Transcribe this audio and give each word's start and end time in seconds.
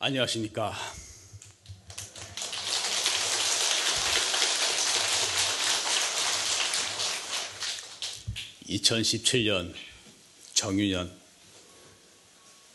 안녕하십니까. 0.00 0.72
(2017년) 8.68 9.74
정유년 10.54 11.10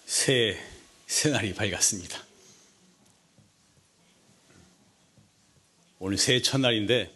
새해 0.05 0.59
새날이 1.07 1.53
밝았습니다. 1.53 2.21
오늘 5.99 6.17
새해 6.17 6.41
첫날인데 6.41 7.09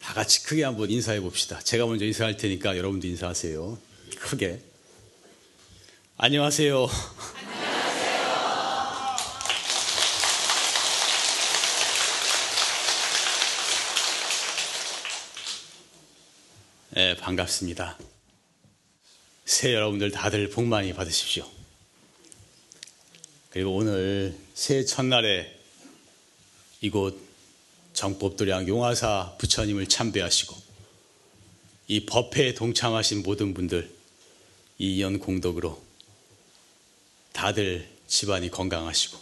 다 0.00 0.14
같이 0.14 0.42
크게 0.42 0.64
한번 0.64 0.90
인사해 0.90 1.20
봅시다. 1.20 1.60
제가 1.60 1.86
먼저 1.86 2.04
인사할 2.04 2.36
테니까 2.36 2.76
여러분도 2.76 3.06
인사하세요. 3.06 3.78
크게. 4.18 4.60
안녕하세요. 6.16 6.88
네, 16.92 17.14
반갑습니다. 17.30 17.96
새해 19.44 19.74
여러분들 19.74 20.10
다들 20.10 20.50
복 20.50 20.64
많이 20.64 20.92
받으십시오. 20.92 21.48
그리고 23.50 23.76
오늘 23.76 24.36
새해 24.54 24.84
첫날에 24.84 25.56
이곳 26.80 27.20
정법도량 27.92 28.66
용화사 28.66 29.36
부처님을 29.38 29.88
참배하시고 29.88 30.56
이 31.88 32.06
법회에 32.06 32.54
동참하신 32.54 33.22
모든 33.22 33.54
분들 33.54 33.92
이연 34.78 35.18
공덕으로 35.20 35.80
다들 37.32 37.88
집안이 38.08 38.50
건강하시고 38.50 39.18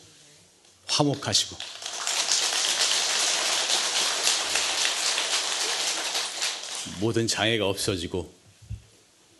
화목하시고 0.86 1.56
모든 7.00 7.26
장애가 7.26 7.66
없어지고 7.66 8.32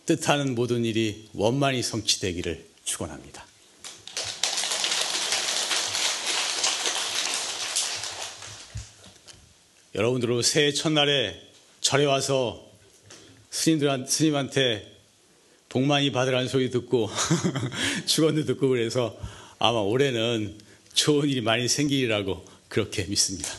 뜻하는 0.07 0.55
모든 0.55 0.85
일이 0.85 1.29
원만히 1.35 1.83
성취되기를 1.83 2.65
축원합니다. 2.85 3.47
여러분들은 9.95 10.43
새해 10.43 10.73
첫날에 10.73 11.41
절에 11.81 12.05
와서 12.05 12.65
스님들 13.51 14.07
스님한테 14.07 14.99
복 15.69 15.83
많이 15.83 16.13
받으라는 16.13 16.49
소리 16.49 16.71
듣고 16.71 17.11
축원도 18.07 18.45
듣고 18.45 18.69
그래서 18.69 19.19
아마 19.59 19.81
올해는 19.81 20.57
좋은 20.95 21.29
일이 21.29 21.41
많이 21.41 21.69
생기리라고 21.69 22.45
그렇게 22.69 23.05
믿습니다. 23.05 23.51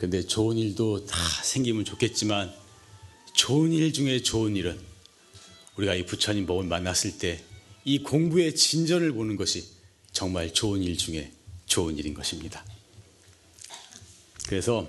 근데 0.00 0.26
좋은 0.26 0.56
일도 0.56 1.04
다 1.04 1.18
생기면 1.42 1.84
좋겠지만 1.84 2.52
좋은 3.34 3.72
일 3.72 3.92
중에 3.92 4.22
좋은 4.22 4.56
일은 4.56 4.80
우리가 5.76 5.94
이 5.94 6.06
부처님 6.06 6.46
법을 6.46 6.64
만났을 6.64 7.18
때 7.18 7.50
이 7.84 8.02
공부의 8.02 8.54
진전을 8.54 9.12
보는 9.12 9.36
것이 9.36 9.66
정말 10.12 10.52
좋은 10.52 10.82
일 10.82 10.98
중에 10.98 11.32
좋은 11.66 11.96
일인 11.96 12.14
것입니다. 12.14 12.64
그래서 14.46 14.88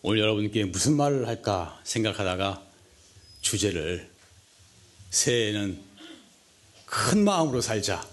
오늘 0.00 0.20
여러분께 0.20 0.64
무슨 0.64 0.96
말을 0.96 1.28
할까 1.28 1.80
생각하다가 1.84 2.66
주제를 3.40 4.10
새해에는 5.10 5.80
큰 6.86 7.24
마음으로 7.24 7.60
살자. 7.60 8.08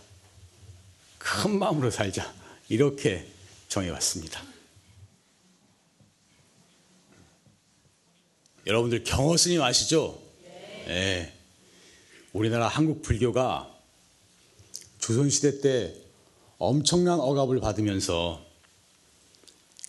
큰 1.18 1.58
마음으로 1.58 1.92
살자. 1.92 2.34
이렇게 2.68 3.28
정해왔습니다. 3.70 4.44
여러분들 8.70 9.04
경호 9.04 9.36
스님 9.36 9.64
아시죠? 9.64 10.22
네. 10.86 11.34
우리나라 12.34 12.68
한국 12.68 13.02
불교가 13.02 13.68
조선시대 15.00 15.62
때 15.62 15.96
엄청난 16.60 17.20
억압을 17.20 17.62
받으면서 17.62 18.46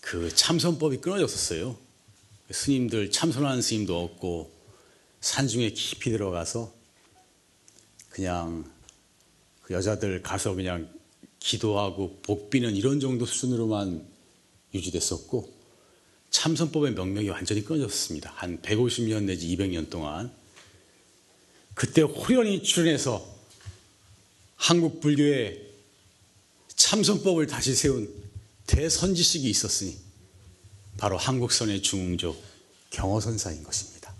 그 0.00 0.34
참선법이 0.34 1.02
끊어졌었어요. 1.02 1.76
스님들 2.50 3.10
참선하는 3.10 3.60
스님도 3.60 4.02
없고 4.02 4.50
산중에 5.20 5.72
깊이 5.72 6.10
들어가서 6.10 6.72
그냥 8.08 8.64
그 9.60 9.74
여자들 9.74 10.22
가서 10.22 10.54
그냥 10.54 10.88
기도하고 11.38 12.16
복비는 12.22 12.74
이런 12.76 12.98
정도 12.98 13.26
수준으로만 13.26 14.08
유지됐었고 14.72 15.59
참선법의 16.30 16.92
명맥이 16.92 17.28
완전히 17.28 17.64
끊어졌습니다. 17.64 18.32
한 18.36 18.60
150년 18.62 19.24
내지 19.24 19.48
200년 19.56 19.90
동안 19.90 20.32
그때 21.74 22.02
호련히 22.02 22.62
출연해서 22.62 23.26
한국 24.56 25.00
불교의 25.00 25.70
참선법을 26.68 27.46
다시 27.46 27.74
세운 27.74 28.12
대선지식이 28.66 29.48
있었으니 29.48 29.98
바로 30.96 31.16
한국선의 31.16 31.82
중흥조 31.82 32.36
경허선사인 32.90 33.62
것입니다. 33.62 34.14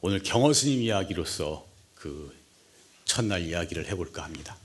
오늘 0.00 0.22
경허스님 0.22 0.80
이야기로서 0.80 1.66
그 1.94 2.34
첫날 3.04 3.42
이야기를 3.42 3.88
해볼까 3.88 4.24
합니다. 4.24 4.56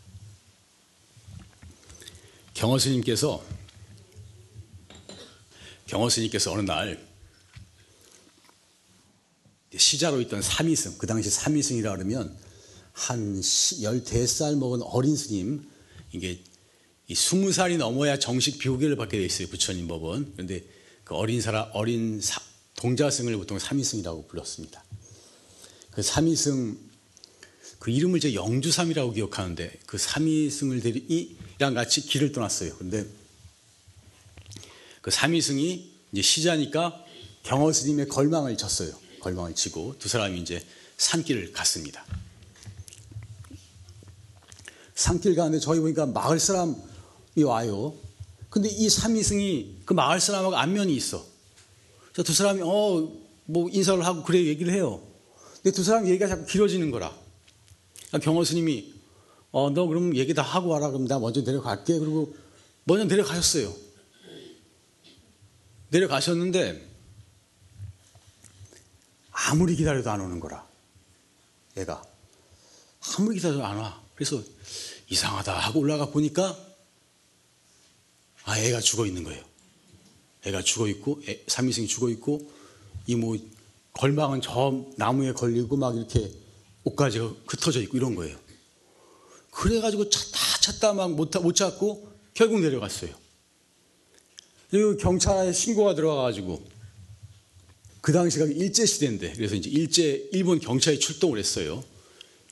경허스님께서 2.53 3.43
경허스님께서 5.87 6.51
어느 6.51 6.61
날 6.61 7.05
시자로 9.75 10.21
있던 10.21 10.41
삼이승, 10.41 10.97
그 10.97 11.07
당시 11.07 11.29
삼이승이라 11.29 11.95
그러면 11.95 12.35
한 12.93 13.41
열대 13.81 14.25
살 14.25 14.55
먹은 14.55 14.81
어린 14.83 15.15
스님, 15.15 15.69
이게 16.11 16.41
스무 17.13 17.51
살이 17.51 17.77
넘어야 17.77 18.17
정식 18.17 18.57
비호계를 18.57 18.95
받게 18.95 19.17
돼 19.17 19.25
있어요 19.25 19.47
부처님 19.47 19.87
법은. 19.87 20.33
그런데 20.33 20.63
그 21.03 21.13
어린 21.13 21.41
사람, 21.41 21.69
어린 21.73 22.21
사, 22.21 22.41
동자승을 22.77 23.35
보통 23.37 23.59
삼이승이라고 23.59 24.27
불렀습니다. 24.27 24.83
그 25.91 26.01
삼이승 26.01 26.77
그 27.79 27.91
이름을 27.91 28.19
제 28.19 28.33
영주삼이라고 28.33 29.11
기억하는데 29.11 29.79
그 29.85 29.97
삼이승을 29.97 30.81
대리이랑 30.81 31.73
같이 31.75 32.01
길을 32.01 32.31
떠났어요. 32.31 32.75
근데 32.77 33.05
그 35.05 35.11
삼이승이 35.11 35.91
이제 36.13 36.21
시자니까 36.23 36.99
경허 37.43 37.71
스님의 37.71 38.07
걸망을 38.07 38.57
쳤어요. 38.57 38.91
걸망을 39.19 39.53
치고 39.53 39.99
두 39.99 40.09
사람이 40.09 40.41
이제 40.41 40.65
산길을 40.97 41.51
갔습니다. 41.51 42.03
산길 44.95 45.35
가는데 45.35 45.59
저희 45.59 45.79
보니까 45.79 46.07
마을 46.07 46.39
사람이 46.39 46.73
와요. 47.45 47.93
근데 48.49 48.67
이 48.67 48.89
삼이승이 48.89 49.81
그 49.85 49.93
마을 49.93 50.19
사람하고 50.19 50.55
안면이 50.55 50.95
있어. 50.95 51.23
그래서 52.11 52.23
두 52.23 52.33
사람이 52.33 52.61
어 52.63 53.25
뭐 53.47 53.69
인사를 53.69 54.03
하고 54.03 54.23
그래 54.23 54.43
얘기를 54.43 54.73
해요. 54.73 55.03
근데 55.61 55.69
두 55.71 55.83
사람 55.83 56.07
얘기가 56.07 56.25
자꾸 56.25 56.47
길어지는 56.47 56.89
거라. 56.89 57.15
그러니까 58.07 58.25
경호 58.25 58.43
스님이 58.43 58.91
어 59.51 59.69
너 59.69 59.85
그럼 59.85 60.15
얘기 60.15 60.33
다 60.33 60.41
하고 60.41 60.69
와라 60.69 60.89
그럼 60.89 61.07
나 61.07 61.19
먼저 61.19 61.41
내려갈게. 61.41 61.99
그리고 61.99 62.35
먼저 62.85 63.05
내려가셨어요. 63.05 63.84
내려가셨는데 65.95 66.85
아무리 69.31 69.75
기다려도 69.75 70.09
안 70.11 70.21
오는 70.21 70.39
거라. 70.39 70.67
얘가. 71.77 72.03
아무리 73.17 73.35
기다려도 73.35 73.65
안 73.65 73.77
와. 73.77 74.01
그래서 74.15 74.41
이상하다 75.09 75.57
하고 75.57 75.79
올라가 75.79 76.07
보니까 76.07 76.57
아, 78.43 78.59
애가 78.59 78.79
죽어 78.79 79.05
있는 79.05 79.23
거예요. 79.23 79.43
애가 80.43 80.61
죽어 80.61 80.87
있고, 80.89 81.19
애, 81.27 81.43
삼위승이 81.47 81.87
죽어 81.87 82.09
있고, 82.11 82.47
이 83.07 83.15
뭐, 83.15 83.35
걸망은 83.93 84.41
저 84.41 84.85
나무에 84.97 85.33
걸리고 85.33 85.77
막 85.77 85.97
이렇게 85.97 86.31
옷까지 86.83 87.17
흩어져 87.47 87.81
있고 87.81 87.97
이런 87.97 88.13
거예요. 88.13 88.37
그래가지고 89.49 90.09
찾다 90.09 90.37
찾다 90.61 90.93
막 90.93 91.09
못 91.11 91.31
못 91.41 91.55
찾고 91.55 92.11
결국 92.35 92.59
내려갔어요. 92.59 93.24
그리고 94.69 94.97
경찰에 94.97 95.53
신고가 95.53 95.95
들어가가지고 95.95 96.65
그 98.01 98.11
당시가 98.11 98.45
일제 98.45 98.85
시대인데 98.85 99.33
그래서 99.33 99.55
이제 99.55 99.69
일제 99.69 100.29
일본 100.31 100.59
경찰이 100.59 100.99
출동을 100.99 101.39
했어요. 101.39 101.83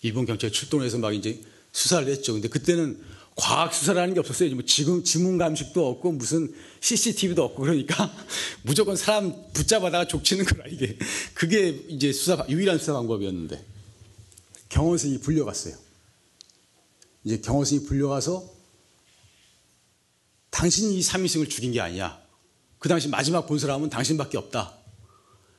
일본 0.01 0.25
경찰이 0.25 0.51
출동을 0.51 0.85
해서 0.85 0.97
막 0.97 1.13
이제 1.13 1.41
수사를 1.71 2.07
했죠. 2.07 2.33
근데 2.33 2.47
그때는 2.47 2.99
과학 3.35 3.73
수사라는 3.73 4.13
게 4.13 4.19
없었어요. 4.19 4.53
뭐 4.53 4.63
지금 4.65 5.03
지문 5.03 5.37
감식도 5.37 5.87
없고 5.87 6.11
무슨 6.13 6.53
CCTV도 6.81 7.43
없고 7.43 7.61
그러니까 7.63 8.13
무조건 8.63 8.95
사람 8.95 9.33
붙잡아다가 9.53 10.07
족치는 10.07 10.45
거라 10.45 10.65
이게 10.67 10.97
그게 11.33 11.69
이제 11.87 12.11
수사 12.13 12.45
유일한 12.49 12.77
수사 12.77 12.93
방법이었는데 12.93 13.63
경호선이 14.69 15.19
불려갔어요. 15.19 15.75
이제 17.23 17.37
경호선이 17.37 17.85
불려가서 17.85 18.62
당신이 20.53 20.97
이 20.97 21.01
삼위승을 21.01 21.49
죽인 21.49 21.71
게 21.71 21.81
아니야. 21.81 22.21
그 22.77 22.87
당시 22.87 23.07
마지막 23.07 23.47
본 23.47 23.57
사람은 23.57 23.89
당신밖에 23.89 24.37
없다. 24.37 24.77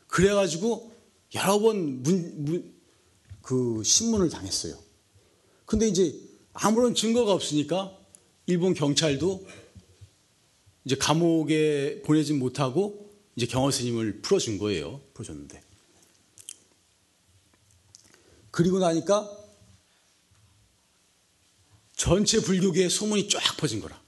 그래가지고 0.07 0.95
여러 1.35 1.59
번 1.59 2.03
문, 2.05 2.45
문, 2.45 2.75
그 3.43 3.83
신문을 3.85 4.31
당했어요. 4.31 4.79
근데 5.67 5.89
이제 5.89 6.15
아무런 6.53 6.95
증거가 6.95 7.33
없으니까 7.33 7.99
일본 8.47 8.73
경찰도 8.73 9.45
이제 10.85 10.95
감옥에 10.95 12.01
보내지 12.03 12.35
못하고 12.35 13.11
이제 13.35 13.47
경호 13.47 13.73
스님을 13.73 14.23
풀어준 14.23 14.59
거예요. 14.59 15.01
풀어줬는데. 15.15 15.61
그리고 18.53 18.79
나니까 18.79 19.29
전체 21.97 22.41
불교계에 22.41 22.89
소문이 22.89 23.29
쫙 23.29 23.57
퍼진 23.57 23.81
거라. 23.81 24.04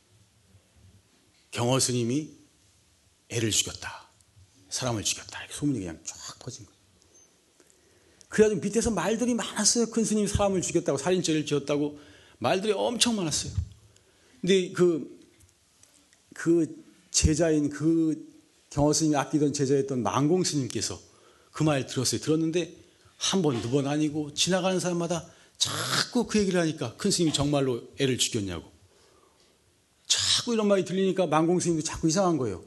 경호 1.57 1.81
스님이 1.81 2.29
애를 3.31 3.51
죽였다. 3.51 4.11
사람을 4.69 5.03
죽였다. 5.03 5.41
소문이 5.51 5.79
그냥 5.79 5.99
쫙 6.05 6.39
퍼진 6.39 6.67
거예요. 6.67 6.79
그래가지고 8.29 8.61
밑에서 8.61 8.91
말들이 8.91 9.33
많았어요. 9.33 9.87
큰 9.87 10.05
스님이 10.05 10.29
사람을 10.29 10.61
죽였다고, 10.61 10.99
살인죄를 10.99 11.47
지었다고 11.47 11.99
말들이 12.39 12.75
엄청 12.75 13.17
많았어요. 13.17 13.55
근데 14.43 14.71
그, 14.73 15.19
그 16.35 16.85
제자인 17.11 17.71
그 17.71 18.29
경호 18.69 18.93
스님이 18.93 19.17
아끼던 19.17 19.55
제자였던 19.55 20.03
망공 20.03 20.45
스님께서 20.45 21.01
그 21.53 21.65
말 21.65 21.87
들었어요. 21.87 22.21
들었는데 22.21 22.77
한 23.17 23.41
번, 23.41 23.63
두 23.63 23.71
번 23.71 23.87
아니고 23.87 24.35
지나가는 24.35 24.79
사람마다 24.79 25.27
자꾸 25.57 26.27
그 26.27 26.39
얘기를 26.39 26.61
하니까 26.61 26.97
큰 26.99 27.11
스님이 27.11 27.33
정말로 27.33 27.83
애를 27.99 28.19
죽였냐고. 28.19 28.76
자꾸 30.47 30.55
이런 30.55 30.69
말이 30.69 30.85
들리니까 30.85 31.27
망공 31.27 31.59
스님도 31.59 31.83
자꾸 31.83 32.07
이상한 32.07 32.37
거예요. 32.37 32.63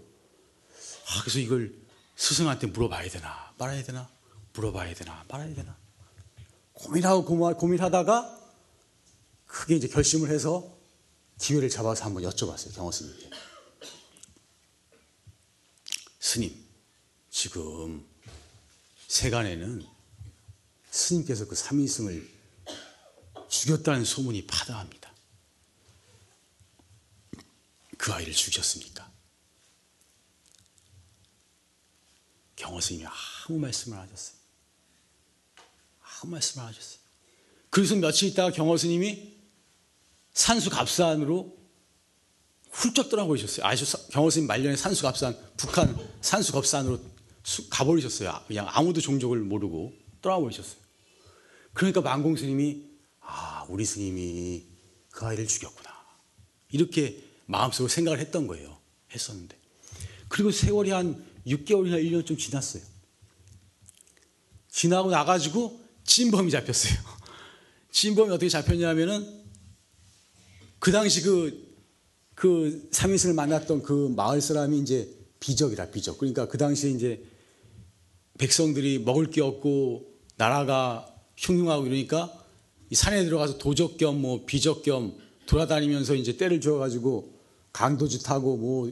아, 1.08 1.22
그래서 1.22 1.40
이걸 1.40 1.74
스승한테 2.18 2.68
물어봐야 2.68 3.10
되나, 3.10 3.54
말아야 3.58 3.82
되나, 3.84 4.10
물어봐야 4.52 4.94
되나, 4.94 5.24
말아야 5.30 5.56
되나. 5.56 5.78
고민하고 6.74 7.24
고민하다가 7.56 8.38
크게 9.46 9.78
이제 9.78 9.88
결심을 9.88 10.30
해서 10.30 10.78
기회를 11.40 11.70
잡아서 11.70 12.04
한번 12.04 12.24
여쭤봤어요. 12.24 12.76
경호 12.76 12.92
스님께. 12.92 13.30
스님, 16.20 16.66
지금 17.32 18.06
세간에는 19.08 19.86
스님께서 20.92 21.48
그 21.48 21.56
삼위승을 21.56 22.30
죽였다는 23.48 24.04
소문이 24.04 24.48
파다합니다. 24.48 24.99
그 28.00 28.14
아이를 28.14 28.34
죽였습니까? 28.34 29.12
경호 32.56 32.80
스님이 32.80 33.06
아무 33.06 33.60
말씀을 33.60 33.98
안 33.98 34.06
하셨어요. 34.06 34.38
아무 36.02 36.32
말씀을 36.32 36.64
안 36.64 36.70
하셨어요. 36.70 37.00
그래서 37.70 37.96
며칠 37.98 38.30
있다가 38.30 38.52
경호 38.52 38.78
스님이 38.78 39.38
산수 40.32 40.70
갑산으로 40.70 41.58
훌쩍 42.72 43.10
떠나버리셨어요. 43.10 43.66
아시죠? 43.66 44.08
경호 44.08 44.30
스님 44.30 44.48
말년에 44.48 44.78
산수 44.78 45.04
갑산, 45.04 45.38
북한 45.58 45.94
산수 46.22 46.54
갑산으로 46.54 47.02
가버리셨어요. 47.70 48.46
그냥 48.48 48.66
아무도 48.70 49.02
종족을 49.02 49.40
모르고 49.40 49.94
떠나버리셨어요. 50.22 50.80
그러니까 51.74 52.00
만공 52.00 52.38
스님이 52.38 52.88
아, 53.20 53.66
우리 53.68 53.84
스님이 53.84 54.66
그 55.12 55.26
아이를 55.26 55.48
죽였구나. 55.48 55.90
이렇게 56.70 57.29
마음속으로 57.50 57.90
생각을 57.90 58.20
했던 58.20 58.48
거예요. 58.48 58.78
했었는데. 59.14 59.58
그리고 60.28 60.52
세월이 60.52 60.92
한 60.92 61.26
6개월이나 61.48 62.02
1년쯤 62.04 62.38
지났어요. 62.38 62.84
지나고 64.70 65.10
나가지고 65.10 65.80
진범이 66.04 66.52
잡혔어요. 66.52 66.94
진범이 67.92 68.30
어떻게 68.30 68.50
잡혔냐면은 68.50 69.44
그 70.78 70.92
당시 70.92 71.22
그, 71.24 71.76
그 72.36 72.88
삼인승을 72.92 73.34
만났던 73.34 73.82
그 73.82 74.14
마을 74.16 74.42
사람이 74.42 74.80
이제 74.80 75.10
비적이라, 75.40 75.90
비적. 75.90 76.20
그러니까 76.20 76.48
그 76.48 76.58
당시에 76.60 76.92
이제 76.92 77.24
백성들이 78.38 79.00
먹을 79.00 79.32
게 79.32 79.42
없고 79.42 80.06
나라가 80.38 81.12
흉흉하고 81.36 81.88
이러니까 81.88 82.32
이 82.92 82.96
산에 82.96 83.26
들어가서 83.26 83.58
도적 83.58 83.98
겸 83.98 84.22
뭐 84.22 84.46
비적 84.46 84.84
겸 84.84 85.18
돌아다니면서 85.48 86.14
이제 86.14 86.38
때를 86.38 86.62
주어가지고 86.62 87.39
강도짓 87.80 88.30
하고 88.30 88.58
뭐 88.58 88.92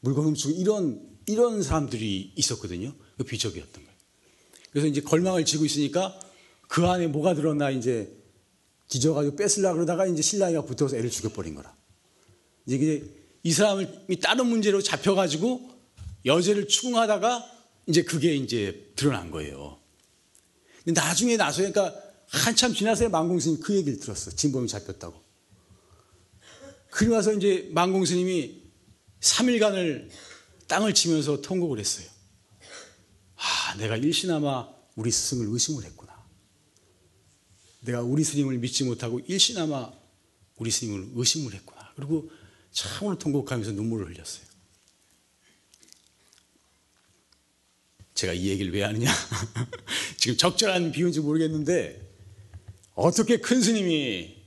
물건 0.00 0.24
훔치고 0.24 0.54
이런 0.54 1.00
이런 1.26 1.62
사람들이 1.62 2.32
있었거든요. 2.34 2.92
그 3.16 3.22
비적이었던 3.22 3.72
거예요. 3.72 3.98
그래서 4.72 4.88
이제 4.88 5.00
걸망을 5.00 5.44
지고 5.44 5.64
있으니까 5.64 6.18
그 6.66 6.84
안에 6.84 7.06
뭐가 7.06 7.34
들었나 7.34 7.70
이제 7.70 8.12
뒤져가지고 8.88 9.36
뺏으려 9.36 9.72
그러다가 9.72 10.04
이제 10.06 10.20
신랑이가 10.20 10.62
붙어서 10.62 10.96
애를 10.96 11.10
죽여버린 11.10 11.54
거라. 11.54 11.76
이제 12.66 13.04
이 13.44 13.52
사람을 13.52 14.06
다른 14.20 14.46
문제로 14.46 14.82
잡혀가지고 14.82 15.70
여죄를 16.26 16.66
추궁하다가 16.66 17.44
이제 17.86 18.02
그게 18.02 18.34
이제 18.34 18.92
드러난 18.96 19.30
거예요. 19.30 19.78
근데 20.84 21.00
나중에 21.00 21.36
나서 21.36 21.58
그러니까 21.58 21.94
한참 22.26 22.74
지나서 22.74 23.08
만공스님 23.10 23.60
그 23.60 23.76
얘기를 23.76 24.00
들었어. 24.00 24.32
진범이 24.32 24.66
잡혔다고. 24.66 25.23
그리고 26.94 27.14
나서 27.14 27.32
이제 27.32 27.68
만공 27.72 28.04
스님이 28.04 28.62
3일간을 29.18 30.08
땅을 30.68 30.94
치면서 30.94 31.40
통곡을 31.40 31.80
했어요. 31.80 32.06
아, 33.34 33.74
내가 33.78 33.96
일시나마 33.96 34.68
우리 34.94 35.10
스승을 35.10 35.48
의심을 35.48 35.82
했구나. 35.86 36.14
내가 37.80 38.00
우리 38.00 38.22
스님을 38.22 38.58
믿지 38.58 38.84
못하고 38.84 39.18
일시나마 39.26 39.90
우리 40.56 40.70
스님을 40.70 41.10
의심을 41.16 41.52
했구나. 41.54 41.92
그리고 41.96 42.30
참으로 42.70 43.18
통곡하면서 43.18 43.72
눈물을 43.72 44.14
흘렸어요. 44.14 44.44
제가 48.14 48.32
이 48.34 48.46
얘기를 48.46 48.72
왜 48.72 48.84
하느냐? 48.84 49.12
지금 50.16 50.36
적절한 50.36 50.92
비유인지 50.92 51.20
모르겠는데 51.20 52.08
어떻게 52.94 53.38
큰 53.38 53.60
스님이 53.60 54.43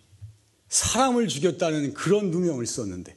사람을 0.70 1.28
죽였다는 1.28 1.94
그런 1.94 2.32
누명을 2.32 2.66
썼는데 2.66 3.16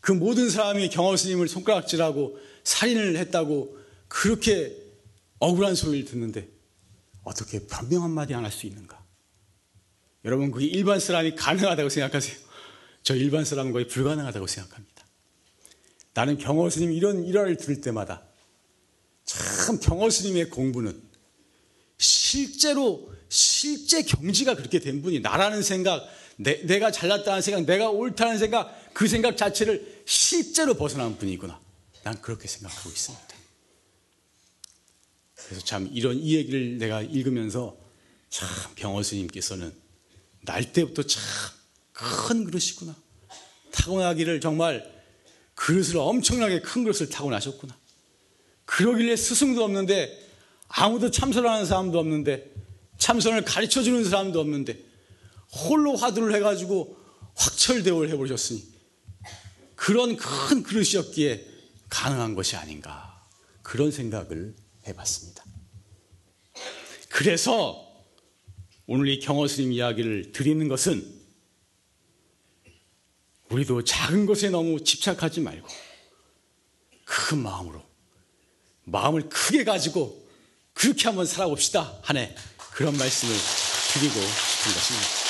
그 0.00 0.12
모든 0.12 0.50
사람이 0.50 0.88
경호 0.90 1.16
스님을 1.16 1.48
손가락질하고 1.48 2.38
살인을 2.64 3.16
했다고 3.16 3.76
그렇게 4.08 4.76
억울한 5.38 5.74
소리를 5.74 6.06
듣는데 6.08 6.48
어떻게 7.22 7.66
변명 7.66 8.02
한마디 8.04 8.34
안 8.34 8.44
할 8.44 8.52
수 8.52 8.66
있는가? 8.66 9.04
여러분 10.24 10.50
그게 10.50 10.66
일반 10.66 10.98
사람이 10.98 11.36
가능하다고 11.36 11.88
생각하세요? 11.88 12.36
저 13.02 13.14
일반 13.14 13.44
사람은 13.44 13.72
거의 13.72 13.86
불가능하다고 13.86 14.46
생각합니다. 14.46 15.06
나는 16.14 16.38
경호 16.38 16.68
스님 16.70 16.92
이런 16.92 17.24
일화를 17.24 17.56
들을 17.56 17.80
때마다 17.80 18.22
참 19.24 19.78
경호 19.78 20.10
스님의 20.10 20.50
공부는 20.50 21.00
실제로 21.98 23.12
실제 23.28 24.02
경지가 24.02 24.54
그렇게 24.56 24.78
된 24.78 25.02
분이 25.02 25.20
나라는 25.20 25.62
생각, 25.62 26.04
내, 26.36 26.78
가 26.78 26.90
잘났다는 26.90 27.40
생각, 27.40 27.64
내가 27.64 27.90
옳다는 27.90 28.38
생각, 28.38 28.92
그 28.92 29.08
생각 29.08 29.36
자체를 29.36 30.02
실제로 30.04 30.74
벗어난 30.74 31.16
분이구나. 31.16 31.58
난 32.02 32.20
그렇게 32.20 32.46
생각하고 32.46 32.90
있습니다. 32.90 33.26
그래서 35.34 35.64
참 35.64 35.88
이런 35.92 36.16
이 36.16 36.34
얘기를 36.34 36.78
내가 36.78 37.02
읽으면서 37.02 37.76
참 38.28 38.48
병호 38.74 39.02
스님께서는 39.02 39.72
날 40.42 40.72
때부터 40.72 41.02
참 41.02 41.56
큰 41.96 42.44
그릇이구나. 42.44 42.94
타고나기를 43.72 44.40
정말 44.40 44.92
그릇을 45.54 45.96
엄청나게 45.96 46.60
큰 46.60 46.84
그릇을 46.84 47.08
타고나셨구나. 47.08 47.76
그러길래 48.66 49.16
스승도 49.16 49.64
없는데 49.64 50.24
아무도 50.68 51.10
참선하는 51.10 51.64
사람도 51.64 51.98
없는데 51.98 52.52
참선을 52.98 53.44
가르쳐 53.44 53.82
주는 53.82 54.04
사람도 54.04 54.40
없는데 54.40 54.78
홀로 55.52 55.96
화두를 55.96 56.34
해가지고 56.34 56.96
확철대오를 57.34 58.10
해보셨으니 58.10 58.64
그런 59.74 60.16
큰 60.16 60.62
그릇이었기에 60.62 61.46
가능한 61.88 62.34
것이 62.34 62.56
아닌가 62.56 63.24
그런 63.62 63.90
생각을 63.90 64.54
해봤습니다. 64.86 65.44
그래서 67.08 67.86
오늘 68.86 69.08
이 69.08 69.18
경호 69.20 69.46
스님 69.48 69.72
이야기를 69.72 70.32
드리는 70.32 70.68
것은 70.68 71.14
우리도 73.50 73.84
작은 73.84 74.26
것에 74.26 74.50
너무 74.50 74.82
집착하지 74.82 75.40
말고 75.40 75.68
큰 77.04 77.38
마음으로 77.38 77.82
마음을 78.84 79.28
크게 79.28 79.64
가지고 79.64 80.28
그렇게 80.74 81.04
한번 81.04 81.26
살아봅시다 81.26 81.98
하네 82.02 82.34
그런 82.72 82.96
말씀을 82.96 83.34
드리고 83.94 84.14
싶은 84.14 84.72
것입니다. 84.72 85.25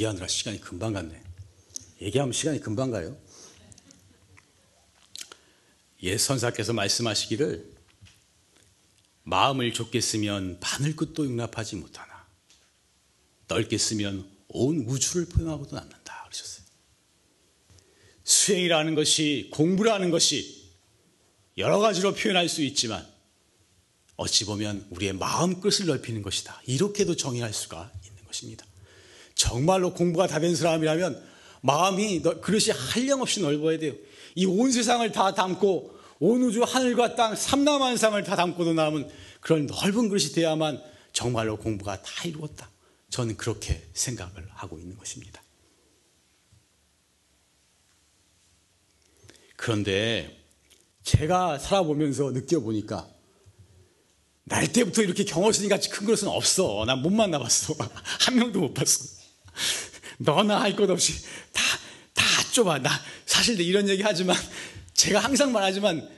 얘기하느라 0.00 0.26
시간이 0.26 0.60
금방 0.60 0.94
갔네. 0.94 1.22
얘기하면 2.00 2.32
시간이 2.32 2.60
금방 2.60 2.90
가요. 2.90 3.16
예 6.02 6.16
선사께서 6.16 6.72
말씀하시기를 6.72 7.70
마음을 9.24 9.72
좁게 9.72 10.00
쓰면 10.00 10.58
바늘 10.60 10.96
끝도 10.96 11.26
용납하지 11.26 11.76
못하나 11.76 12.26
넓게 13.48 13.76
쓰면 13.76 14.26
온 14.48 14.86
우주를 14.88 15.26
포용하고도 15.26 15.76
남는다 15.76 16.24
그러셨어요. 16.24 16.64
수행이라는 18.24 18.94
것이 18.94 19.50
공부라는 19.52 20.10
것이 20.10 20.70
여러 21.58 21.78
가지로 21.78 22.14
표현할 22.14 22.48
수 22.48 22.62
있지만 22.62 23.06
어찌 24.16 24.46
보면 24.46 24.86
우리의 24.90 25.12
마음 25.12 25.60
끝을 25.60 25.86
넓히는 25.86 26.22
것이다. 26.22 26.62
이렇게도 26.66 27.16
정의할 27.16 27.52
수가 27.52 27.92
있는 28.06 28.24
것입니다. 28.24 28.69
정말로 29.40 29.94
공부가 29.94 30.26
다 30.26 30.38
된 30.38 30.54
사람이라면 30.54 31.30
마음이 31.62 32.20
그릇이 32.42 32.70
한량없이 32.76 33.40
넓어야 33.40 33.78
돼요. 33.78 33.94
이 34.34 34.44
온 34.44 34.70
세상을 34.70 35.10
다 35.12 35.32
담고 35.34 35.98
온 36.18 36.42
우주 36.42 36.62
하늘과 36.62 37.14
땅 37.14 37.34
삼남한상을 37.34 38.22
다 38.24 38.36
담고도 38.36 38.74
남은 38.74 39.08
그런 39.40 39.66
넓은 39.66 40.10
그릇이 40.10 40.32
돼야만 40.32 40.82
정말로 41.14 41.56
공부가 41.56 42.00
다 42.02 42.24
이루었다. 42.24 42.68
저는 43.08 43.38
그렇게 43.38 43.82
생각을 43.94 44.46
하고 44.50 44.78
있는 44.78 44.96
것입니다. 44.98 45.42
그런데 49.56 50.38
제가 51.02 51.58
살아보면서 51.58 52.30
느껴보니까 52.32 53.08
날 54.44 54.70
때부터 54.70 55.02
이렇게 55.02 55.24
경호선이 55.24 55.68
같이 55.68 55.88
큰 55.88 56.06
그릇은 56.06 56.28
없어. 56.28 56.84
난 56.86 57.00
못 57.02 57.10
만나봤어. 57.10 57.74
한 58.20 58.36
명도 58.36 58.60
못 58.60 58.74
봤어. 58.74 59.19
너나 60.18 60.60
할 60.60 60.76
것 60.76 60.90
없이 60.90 61.14
다, 61.52 61.62
다 62.14 62.24
좁아. 62.52 62.78
나 62.78 62.90
사실 63.26 63.60
이런 63.60 63.88
얘기 63.88 64.02
하지만 64.02 64.36
제가 64.94 65.20
항상 65.20 65.52
말하지만 65.52 66.08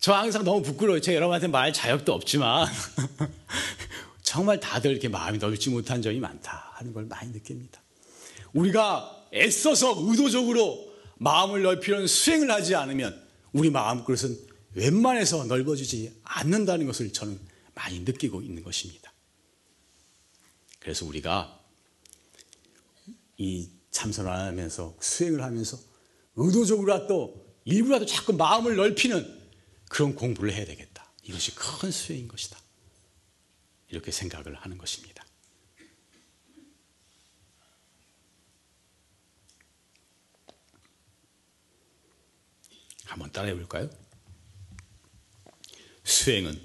저 0.00 0.12
항상 0.12 0.44
너무 0.44 0.62
부끄러워요. 0.62 1.00
제가 1.00 1.16
여러분한테 1.16 1.48
말 1.48 1.72
자격도 1.72 2.12
없지만 2.12 2.68
정말 4.22 4.60
다들 4.60 4.92
이렇게 4.92 5.08
마음이 5.08 5.38
넓지 5.38 5.70
못한 5.70 6.02
점이 6.02 6.20
많다 6.20 6.72
하는 6.74 6.92
걸 6.92 7.06
많이 7.06 7.32
느낍니다. 7.32 7.82
우리가 8.52 9.26
애써서 9.34 9.94
의도적으로 9.98 10.88
마음을 11.16 11.62
넓히는 11.62 12.06
수행을 12.06 12.50
하지 12.50 12.74
않으면 12.76 13.20
우리 13.52 13.70
마음 13.70 14.04
그릇은 14.04 14.38
웬만해서 14.74 15.46
넓어지지 15.46 16.12
않는다는 16.22 16.86
것을 16.86 17.12
저는 17.12 17.40
많이 17.74 18.00
느끼고 18.00 18.42
있는 18.42 18.62
것입니다. 18.62 19.12
그래서 20.78 21.04
우리가 21.06 21.57
이 23.38 23.70
참선을 23.90 24.30
하면서 24.30 24.96
수행을 25.00 25.42
하면서 25.42 25.78
의도적으로라도 26.36 27.48
일부라도 27.64 28.06
자꾸 28.06 28.32
마음을 28.32 28.76
넓히는 28.76 29.38
그런 29.88 30.14
공부를 30.14 30.52
해야 30.52 30.64
되겠다. 30.66 31.10
이것이 31.22 31.54
큰 31.54 31.90
수행인 31.90 32.28
것이다. 32.28 32.58
이렇게 33.88 34.10
생각을 34.10 34.54
하는 34.54 34.76
것입니다. 34.76 35.24
한번 43.04 43.32
따라해 43.32 43.54
볼까요? 43.54 43.88
수행은 46.04 46.60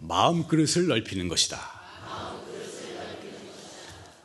마음 0.00 0.46
그릇을 0.46 0.88
넓히는 0.88 1.28
것이다. 1.28 1.75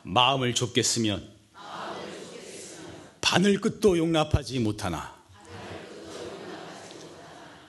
마음을 0.02 0.54
좁게 0.54 0.82
쓰면 0.82 1.30
바늘 3.20 3.60
끝도 3.60 3.96
용납하지 3.96 4.58
못하나 4.58 5.14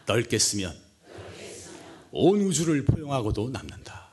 넓게 0.05 0.37
쓰면 0.37 0.77
온 2.11 2.41
우주를 2.41 2.85
포용하고도 2.85 3.49
남는다. 3.49 4.03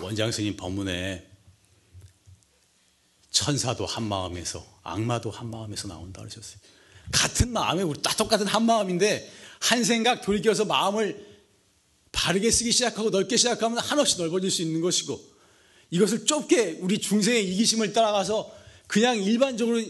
원장 0.00 0.30
스님 0.30 0.56
법문에 0.56 1.30
천사도 3.30 3.86
한 3.86 4.04
마음에서 4.04 4.64
악마도 4.82 5.30
한 5.30 5.50
마음에서 5.50 5.88
나온다 5.88 6.20
그러셨어요. 6.20 6.58
같은 7.10 7.52
마음에 7.52 7.82
우리 7.82 8.02
다 8.02 8.14
똑같은 8.14 8.46
한 8.46 8.64
마음인데 8.64 9.30
한 9.60 9.82
생각 9.82 10.20
돌이켜서 10.20 10.66
마음을 10.66 11.33
바르게 12.14 12.50
쓰기 12.50 12.70
시작하고 12.70 13.10
넓게 13.10 13.36
시작하면 13.36 13.78
한없이 13.78 14.18
넓어질 14.18 14.50
수 14.50 14.62
있는 14.62 14.80
것이고 14.80 15.20
이것을 15.90 16.24
좁게 16.24 16.78
우리 16.80 16.98
중생의 16.98 17.52
이기심을 17.52 17.92
따라가서 17.92 18.54
그냥 18.86 19.20
일반적으로 19.20 19.82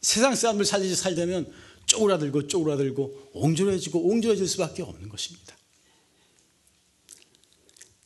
세상 0.00 0.34
사람들 0.34 0.64
살듯이 0.64 0.94
살다면 0.94 1.52
쪼그라들고 1.86 2.46
쪼그라들고 2.46 3.30
옹졸해지고 3.34 4.08
옹졸해질 4.08 4.46
수밖에 4.46 4.82
없는 4.82 5.08
것입니다. 5.08 5.56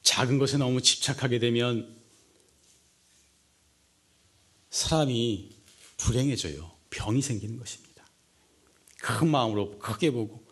작은 0.03 0.39
것에 0.39 0.57
너무 0.57 0.81
집착하게 0.81 1.39
되면 1.39 1.95
사람이 4.71 5.51
불행해져요. 5.99 6.71
병이 6.91 7.21
생기는 7.21 7.59
것입니다. 7.59 8.05
큰 9.01 9.29
마음으로 9.29 9.79
크게 9.79 10.11
보고 10.11 10.47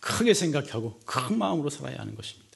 크게 0.00 0.34
생각하고 0.34 1.00
큰 1.00 1.38
마음으로 1.38 1.70
살아야 1.70 1.98
하는 1.98 2.14
것입니다. 2.14 2.47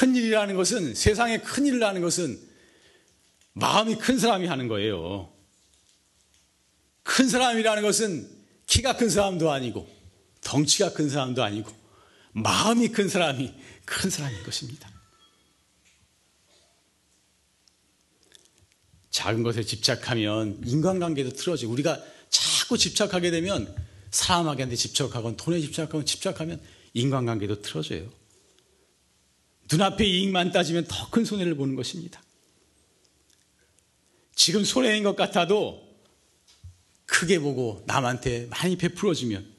큰 0.00 0.16
일이라는 0.16 0.56
것은 0.56 0.94
세상에 0.94 1.42
큰 1.42 1.66
일을 1.66 1.84
하는 1.84 2.00
것은 2.00 2.40
마음이 3.52 3.96
큰 3.96 4.18
사람이 4.18 4.46
하는 4.46 4.66
거예요. 4.66 5.30
큰 7.02 7.28
사람이라는 7.28 7.82
것은 7.82 8.26
키가 8.66 8.96
큰 8.96 9.10
사람도 9.10 9.50
아니고 9.50 9.86
덩치가 10.40 10.94
큰 10.94 11.10
사람도 11.10 11.44
아니고 11.44 11.70
마음이 12.32 12.88
큰 12.88 13.10
사람이 13.10 13.52
큰 13.84 14.08
사람인 14.08 14.42
것입니다. 14.42 14.90
작은 19.10 19.42
것에 19.42 19.62
집착하면 19.64 20.62
인간관계도 20.64 21.34
틀어지고 21.34 21.72
우리가 21.72 22.02
자꾸 22.30 22.78
집착하게 22.78 23.30
되면 23.30 23.76
사람에게 24.12 24.74
집착하건 24.74 25.36
돈에 25.36 25.60
집착하건 25.60 26.06
집착하면 26.06 26.58
인간관계도 26.94 27.60
틀어져요. 27.60 28.19
눈앞의 29.70 30.10
이익만 30.10 30.52
따지면 30.52 30.86
더 30.88 31.10
큰 31.10 31.24
손해를 31.24 31.54
보는 31.56 31.74
것입니다. 31.74 32.22
지금 34.34 34.64
손해인 34.64 35.02
것 35.02 35.16
같아도 35.16 35.88
크게 37.06 37.40
보고 37.40 37.82
남한테 37.86 38.46
많이 38.46 38.76
베풀어주면 38.76 39.54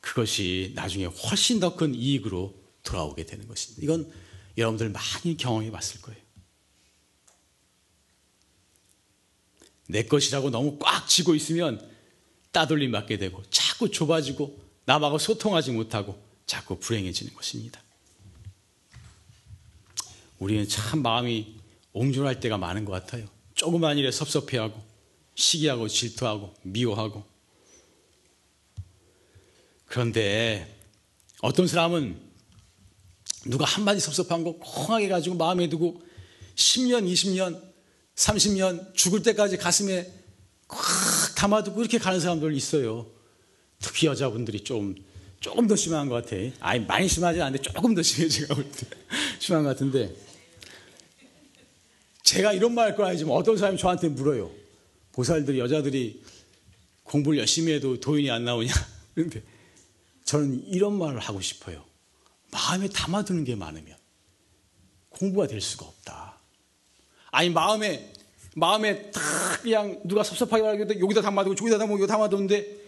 그것이 0.00 0.72
나중에 0.74 1.04
훨씬 1.06 1.60
더 1.60 1.76
큰 1.76 1.94
이익으로 1.94 2.54
돌아오게 2.82 3.24
되는 3.24 3.46
것입니다. 3.46 3.82
이건 3.82 4.12
여러분들 4.58 4.90
많이 4.90 5.36
경험해 5.36 5.70
봤을 5.70 6.00
거예요. 6.02 6.20
내 9.86 10.04
것이라고 10.04 10.50
너무 10.50 10.78
꽉 10.78 11.08
쥐고 11.08 11.34
있으면 11.34 11.90
따돌림 12.52 12.90
맞게 12.90 13.18
되고 13.18 13.42
자꾸 13.50 13.90
좁아지고 13.90 14.62
남하고 14.86 15.18
소통하지 15.18 15.72
못하고 15.72 16.22
자꾸 16.46 16.78
불행해지는 16.78 17.34
것입니다. 17.34 17.83
우리는 20.44 20.68
참 20.68 21.00
마음이 21.00 21.54
옹졸할 21.94 22.38
때가 22.38 22.58
많은 22.58 22.84
것 22.84 22.92
같아요. 22.92 23.24
조그만 23.54 23.96
일에 23.96 24.10
섭섭해하고 24.10 24.78
시기하고 25.34 25.88
질투하고 25.88 26.52
미워하고 26.62 27.24
그런데 29.86 30.78
어떤 31.40 31.66
사람은 31.66 32.20
누가 33.46 33.64
한마디 33.64 34.00
섭섭한 34.00 34.44
거 34.44 34.52
콩하게 34.58 35.08
가지고 35.08 35.36
마음에 35.36 35.70
두고 35.70 36.02
10년, 36.56 37.10
20년, 37.10 37.62
30년 38.14 38.94
죽을 38.94 39.22
때까지 39.22 39.56
가슴에 39.56 40.12
꽉 40.68 40.78
담아두고 41.36 41.80
이렇게 41.80 41.96
가는 41.96 42.20
사람들 42.20 42.52
있어요. 42.52 43.10
특히 43.78 44.08
여자분들이 44.08 44.62
좀 44.62 44.94
조금 45.40 45.66
더 45.66 45.74
심한 45.74 46.10
것 46.10 46.22
같아. 46.22 46.36
아니 46.60 46.84
많이 46.84 47.08
심하지 47.08 47.40
않은데 47.40 47.62
조금 47.62 47.94
더 47.94 48.02
심해 48.02 48.28
제가 48.28 48.54
볼 48.54 48.70
때 48.70 48.86
심한 49.40 49.62
것 49.62 49.70
같은데 49.70 50.23
제가 52.24 52.52
이런 52.52 52.74
말 52.74 52.88
할 52.90 52.96
건 52.96 53.06
아니지만 53.06 53.36
어떤 53.36 53.56
사람이 53.56 53.78
저한테 53.78 54.08
물어요. 54.08 54.50
보살들이 55.12 55.58
여자들이 55.58 56.22
공부를 57.04 57.38
열심히 57.38 57.72
해도 57.72 58.00
도인이 58.00 58.30
안 58.30 58.44
나오냐? 58.44 58.72
그런데 59.14 59.42
저는 60.24 60.64
이런 60.68 60.98
말을 60.98 61.20
하고 61.20 61.40
싶어요. 61.40 61.84
마음에 62.50 62.88
담아두는 62.88 63.44
게 63.44 63.54
많으면 63.54 63.96
공부가 65.10 65.46
될 65.46 65.60
수가 65.60 65.86
없다. 65.86 66.38
아니 67.30 67.50
마음에 67.50 68.12
마음에 68.56 69.10
딱 69.10 69.20
그냥 69.62 70.00
누가 70.04 70.22
섭섭하게 70.22 70.62
말하는데 70.62 71.00
여기다 71.00 71.20
담아두고 71.20 71.54
저기다 71.56 71.76
담아두고 71.78 71.98
여기다 72.00 72.14
담아두는데 72.14 72.84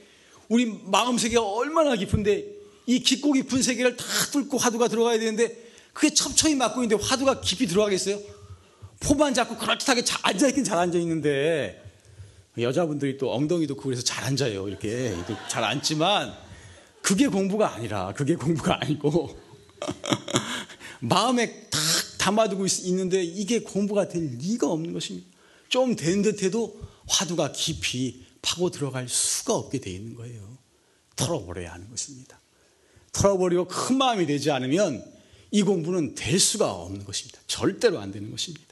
우리 0.49 0.67
마음 0.85 1.19
세계가 1.19 1.43
얼마나 1.43 1.95
깊은데 1.97 2.47
이 2.87 3.01
깊고 3.01 3.33
깊은 3.33 3.63
세계를 3.63 3.97
다 3.97 4.05
뚫고 4.33 4.57
화두가 4.59 4.89
들어가야 4.89 5.19
되는데 5.19 5.65
그게 5.93 6.15
첩첩이 6.15 6.55
막고 6.55 6.83
있는데 6.85 7.03
화두가 7.05 7.41
깊이 7.41 7.67
들어가겠어요? 7.67 8.21
포만 9.01 9.35
잡고 9.35 9.57
그럴듯하게 9.57 10.03
앉아있긴 10.23 10.65
잘 10.65 10.79
앉아있는데 10.79 11.83
여자분들이 12.59 13.19
또 13.19 13.33
엉덩이도 13.35 13.77
그래서 13.77 14.03
잘 14.03 14.25
앉아요. 14.25 14.69
이렇게 14.69 15.15
잘 15.49 15.63
앉지만 15.65 16.35
그게 17.03 17.29
공부가 17.29 17.75
아니라 17.75 18.13
그게 18.15 18.35
공부가 18.35 18.79
아니고 18.81 19.39
마음에 21.01 21.69
딱 21.71 21.79
담아두고 22.19 22.67
있, 22.67 22.93
는데 22.93 23.23
이게 23.23 23.61
공부가 23.61 24.09
될 24.09 24.25
리가 24.39 24.69
없는 24.69 24.93
것입니다. 24.93 25.29
좀 25.69 25.95
된 25.97 26.23
듯해도 26.23 26.81
화두가 27.07 27.53
깊이 27.53 28.25
파고 28.43 28.71
들어갈 28.71 29.09
수가 29.09 29.55
없게 29.55 29.79
돼 29.79 29.91
있는 29.91 30.15
거예요. 30.15 30.57
털어버려야 31.17 31.73
하는 31.73 31.89
것입니다. 31.91 32.41
털어버리고 33.13 33.67
큰 33.67 33.97
마음이 33.97 34.27
되지 34.27 34.51
않으면 34.51 35.05
이 35.51 35.63
공부는 35.63 36.15
될 36.15 36.39
수가 36.39 36.73
없는 36.73 37.05
것입니다. 37.05 37.41
절대로 37.47 37.99
안 37.99 38.11
되는 38.11 38.31
것입니다. 38.31 38.66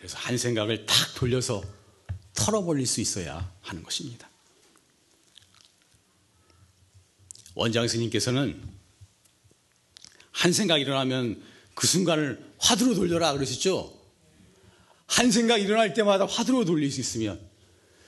그래서 0.00 0.16
한 0.16 0.38
생각을 0.38 0.86
딱 0.86 1.14
돌려서 1.14 1.62
털어버릴 2.32 2.86
수 2.86 3.02
있어야 3.02 3.52
하는 3.60 3.82
것입니다. 3.82 4.30
원장 7.54 7.86
스님께서는 7.86 8.58
한 10.32 10.52
생각 10.54 10.78
일어나면 10.78 11.42
그 11.74 11.86
순간을 11.86 12.54
화두로 12.58 12.94
돌려라 12.94 13.34
그러셨죠? 13.34 13.94
한 15.06 15.30
생각 15.30 15.58
일어날 15.58 15.92
때마다 15.92 16.24
화두로 16.24 16.64
돌릴 16.64 16.90
수 16.90 17.00
있으면 17.00 17.38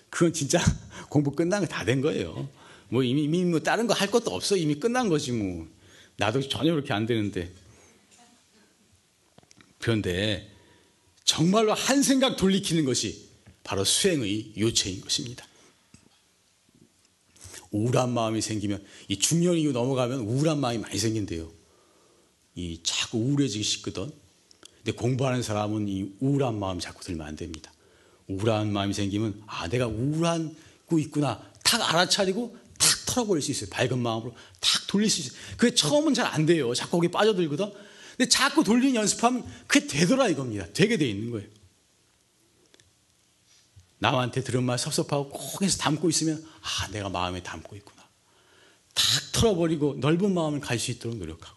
그건 0.08 0.32
진짜 0.32 0.58
공부 1.10 1.32
끝난 1.32 1.60
거 1.60 1.66
다 1.66 1.84
된 1.84 2.00
거예요. 2.00 2.48
뭐 2.88 3.02
이미, 3.02 3.24
이미 3.24 3.44
뭐 3.44 3.60
다른 3.60 3.86
거 3.86 3.92
할 3.92 4.10
것도 4.10 4.30
없어. 4.34 4.56
이미 4.56 4.76
끝난 4.76 5.10
거지 5.10 5.32
뭐. 5.32 5.68
나도 6.16 6.40
전혀 6.48 6.72
그렇게 6.72 6.94
안 6.94 7.04
되는데. 7.04 7.52
그런데 9.78 10.51
정말로 11.24 11.72
한 11.74 12.02
생각 12.02 12.36
돌리키는 12.36 12.84
것이 12.84 13.28
바로 13.64 13.84
수행의 13.84 14.54
요체인 14.58 15.00
것입니다. 15.00 15.46
우울한 17.70 18.12
마음이 18.12 18.42
생기면 18.42 18.84
이 19.08 19.18
중년 19.18 19.56
이후 19.56 19.72
넘어가면 19.72 20.20
우울한 20.20 20.60
마음이 20.60 20.78
많이 20.78 20.98
생긴대요. 20.98 21.50
이 22.54 22.80
자꾸 22.82 23.18
우울해지기 23.18 23.64
쉽거든. 23.64 24.12
근데 24.78 24.92
공부하는 24.92 25.42
사람은 25.42 25.88
이 25.88 26.12
우울한 26.20 26.58
마음 26.58 26.80
자꾸 26.80 27.02
들면 27.04 27.26
안 27.26 27.36
됩니다. 27.36 27.72
우울한 28.28 28.72
마음이 28.72 28.92
생기면 28.92 29.42
아 29.46 29.68
내가 29.68 29.86
우울한고 29.86 30.98
있구나 30.98 31.42
탁 31.62 31.80
알아차리고 31.94 32.56
탁 32.78 32.88
털어버릴 33.06 33.42
수 33.42 33.52
있어요. 33.52 33.70
밝은 33.70 33.98
마음으로 33.98 34.34
탁 34.60 34.86
돌릴 34.88 35.08
수 35.08 35.20
있어요. 35.20 35.38
그게 35.56 35.74
처음은 35.74 36.14
잘 36.14 36.26
안 36.26 36.44
돼요. 36.44 36.74
자꾸 36.74 36.98
거기 36.98 37.08
빠져들거든. 37.08 37.72
근데 38.16 38.28
자꾸 38.28 38.64
돌리는 38.64 38.94
연습하면 38.94 39.44
그게 39.66 39.86
되더라 39.86 40.28
이겁니다. 40.28 40.66
되게 40.72 40.96
돼 40.96 41.08
있는 41.08 41.30
거예요. 41.30 41.48
남한테 43.98 44.42
들은 44.42 44.64
말 44.64 44.78
섭섭하고 44.78 45.30
꼭 45.30 45.62
해서 45.62 45.78
담고 45.78 46.08
있으면 46.10 46.44
아 46.60 46.88
내가 46.88 47.08
마음에 47.08 47.42
담고 47.42 47.76
있구나. 47.76 48.02
탁 48.94 49.04
털어버리고 49.32 49.96
넓은 50.00 50.34
마음을 50.34 50.60
갈 50.60 50.78
수 50.78 50.90
있도록 50.90 51.16
노력하고 51.16 51.56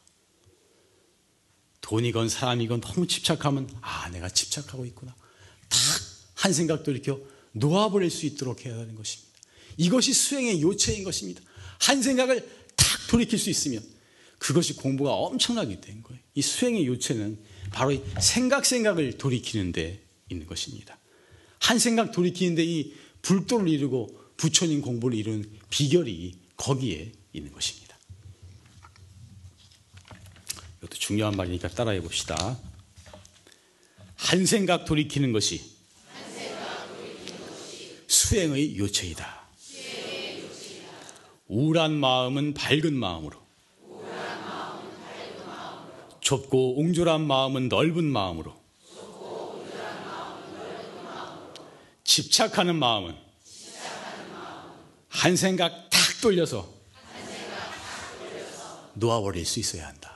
돈이건 1.81 2.29
사람이건 2.29 2.81
너무 2.81 3.07
집착하면 3.07 3.70
아 3.81 4.09
내가 4.09 4.29
집착하고 4.29 4.85
있구나. 4.85 5.15
탁 5.70 6.15
한 6.35 6.53
생각도 6.53 6.91
이렇게 6.91 7.11
놓아버릴 7.53 8.11
수 8.11 8.25
있도록 8.27 8.65
해야 8.65 8.75
하는 8.75 8.96
것입니다. 8.96 9.33
이것이 9.77 10.13
수행의 10.13 10.61
요체인 10.61 11.03
것입니다. 11.03 11.41
한 11.79 12.01
생각을 12.03 12.48
탁 12.75 13.07
돌이킬 13.09 13.39
수 13.39 13.50
있으면 13.50 13.83
그것이 14.37 14.75
공부가 14.75 15.13
엄청나게 15.13 15.81
된 15.81 16.03
거예요. 16.03 16.21
이 16.33 16.41
수행의 16.41 16.85
요체는 16.87 17.39
바로 17.71 17.91
이 17.91 18.01
생각 18.19 18.65
생각을 18.65 19.17
돌이키는 19.17 19.71
데 19.71 20.01
있는 20.29 20.45
것입니다. 20.45 20.98
한 21.59 21.79
생각 21.79 22.11
돌이키는데 22.11 22.63
이 22.63 22.93
불도를 23.21 23.69
이루고 23.69 24.25
부처님 24.37 24.81
공부를 24.81 25.17
이룬 25.17 25.50
비결이 25.69 26.39
거기에 26.57 27.11
있는 27.33 27.51
것입니다. 27.51 27.98
이것도 30.77 30.98
중요한 30.98 31.35
말이니까 31.35 31.69
따라해 31.69 32.01
봅시다. 32.01 32.59
한 34.15 34.45
생각 34.45 34.85
돌이키는 34.85 35.31
것이 35.31 35.75
수행의 38.07 38.77
요체이다. 38.77 39.45
우울한 41.48 41.93
마음은 41.93 42.53
밝은 42.53 42.93
마음으로 42.93 43.45
좁고 46.25 46.79
옹졸한 46.79 47.22
마음은 47.22 47.70
넓은 47.70 48.03
마음으로 48.03 48.59
집착하는 52.03 52.75
마음은 52.75 53.16
한 55.07 55.35
생각 55.35 55.90
탁 55.92 56.01
돌려서 56.22 56.68
놓아버릴 58.96 59.46
수 59.46 59.59
있어야 59.59 59.88
한다. 59.88 60.16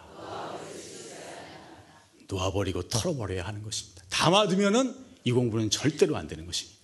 놓아버리고 2.27 2.87
털어버려야 2.87 3.45
하는 3.45 3.61
것입니다. 3.61 4.03
담아두면은 4.09 4.95
이 5.25 5.31
공부는 5.31 5.69
절대로 5.69 6.17
안 6.17 6.27
되는 6.27 6.47
것입니다. 6.47 6.79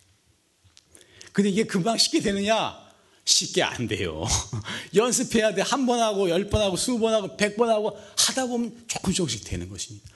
근데 1.32 1.50
이게 1.50 1.64
금방 1.64 1.98
쉽게 1.98 2.22
되느냐? 2.22 2.85
쉽게 3.26 3.64
안 3.64 3.88
돼요. 3.88 4.24
연습해야 4.96 5.54
돼. 5.56 5.62
한 5.62 5.86
번 5.86 6.00
하고, 6.00 6.30
열 6.30 6.48
번 6.50 6.62
하고, 6.62 6.78
스무 6.78 7.00
번 7.00 7.14
하고, 7.14 7.36
백 7.38 7.56
번 7.58 7.70
하고, 7.70 7.98
하다 8.18 8.46
보면 8.48 8.86
조금 8.88 9.14
조금씩 9.14 9.44
되는 9.44 9.68
것입니다. 9.70 10.08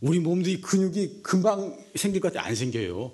우리 0.00 0.18
몸도 0.18 0.48
이 0.50 0.60
근육이 0.60 1.20
금방 1.22 1.78
생길 1.94 2.20
것 2.20 2.32
같아 2.32 2.46
안 2.46 2.54
생겨요. 2.54 3.12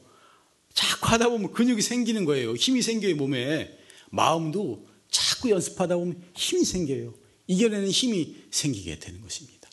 자꾸 0.72 1.08
하다 1.08 1.28
보면 1.28 1.52
근육이 1.52 1.82
생기는 1.82 2.24
거예요. 2.24 2.54
힘이 2.54 2.80
생겨요, 2.82 3.16
몸에. 3.16 3.76
마음도 4.10 4.86
자꾸 5.10 5.50
연습하다 5.50 5.96
보면 5.96 6.22
힘이 6.34 6.64
생겨요. 6.64 7.12
이겨내는 7.48 7.90
힘이 7.90 8.36
생기게 8.50 8.98
되는 9.00 9.20
것입니다. 9.20 9.68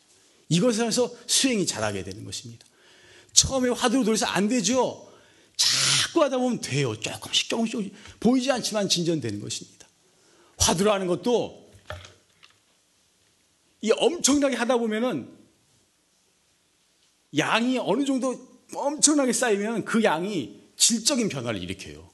이것에서 0.50 1.14
수행이 1.28 1.66
잘하게 1.66 2.04
되는 2.04 2.26
것입니다. 2.26 2.66
처음에 3.34 3.70
화두로 3.70 4.04
돌려서 4.04 4.26
안 4.26 4.48
되죠? 4.48 5.10
자꾸 5.58 6.24
하다 6.24 6.38
보면 6.38 6.62
돼요. 6.62 7.00
조금씩 7.00 7.50
조금씩. 7.50 7.94
보이지 8.20 8.52
않지만 8.52 8.90
진전되는 8.90 9.40
것입니다. 9.40 9.88
화두라는 10.58 11.08
것도 11.08 11.72
이 13.82 13.92
엄청나게 13.92 14.56
하다 14.56 14.78
보면은 14.78 15.30
양이 17.38 17.78
어느 17.78 18.06
정도 18.06 18.36
엄청나게 18.74 19.34
쌓이면 19.34 19.86
그 19.86 20.04
양이 20.04 20.62
질적인 20.78 21.30
변화를 21.30 21.62
일으켜요. 21.62 22.10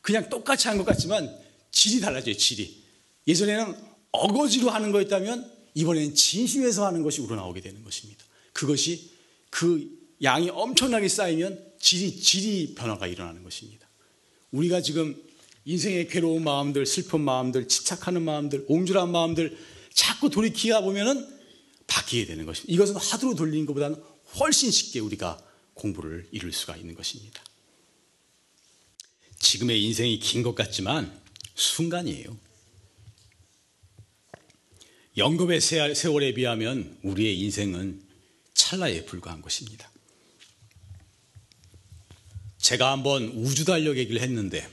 그냥 0.00 0.28
똑같이 0.28 0.68
한 0.68 0.78
것 0.78 0.84
같지만 0.84 1.34
질이 1.70 2.00
달라져요, 2.00 2.34
질이. 2.34 2.82
예전에는 3.26 3.76
어거지로 4.12 4.70
하는 4.70 4.92
거였다면 4.92 5.52
이번에는 5.74 6.14
진심에서 6.14 6.86
하는 6.86 7.02
것이 7.02 7.20
우러나오게 7.20 7.60
되는 7.60 7.82
것입니다. 7.84 8.24
그것이 8.52 9.10
그 9.50 9.86
양이 10.22 10.48
엄청나게 10.50 11.08
쌓이면 11.08 11.67
질이, 11.80 12.20
질이 12.20 12.74
변화가 12.74 13.06
일어나는 13.06 13.42
것입니다. 13.42 13.88
우리가 14.50 14.80
지금 14.80 15.20
인생의 15.64 16.08
괴로운 16.08 16.44
마음들, 16.44 16.86
슬픈 16.86 17.20
마음들, 17.20 17.68
집착하는 17.68 18.22
마음들, 18.22 18.64
옹졸한 18.68 19.10
마음들 19.10 19.58
자꾸 19.92 20.30
돌이키다 20.30 20.80
보면은 20.80 21.26
바뀌게 21.86 22.26
되는 22.26 22.46
것입니다. 22.46 22.72
이것은 22.72 22.96
화두로 22.96 23.34
돌리는 23.34 23.66
것보다는 23.66 24.02
훨씬 24.38 24.70
쉽게 24.70 25.00
우리가 25.00 25.38
공부를 25.74 26.28
이룰 26.32 26.52
수가 26.52 26.76
있는 26.76 26.94
것입니다. 26.94 27.42
지금의 29.40 29.82
인생이 29.84 30.18
긴 30.18 30.42
것 30.42 30.54
같지만 30.54 31.20
순간이에요. 31.54 32.36
영겁의 35.16 35.60
세월에 35.60 36.34
비하면 36.34 36.98
우리의 37.02 37.40
인생은 37.40 38.02
찰나에 38.54 39.04
불과한 39.04 39.42
것입니다. 39.42 39.90
제가 42.68 42.92
한번 42.92 43.28
우주 43.28 43.64
달력 43.64 43.96
얘기를 43.96 44.20
했는데 44.20 44.68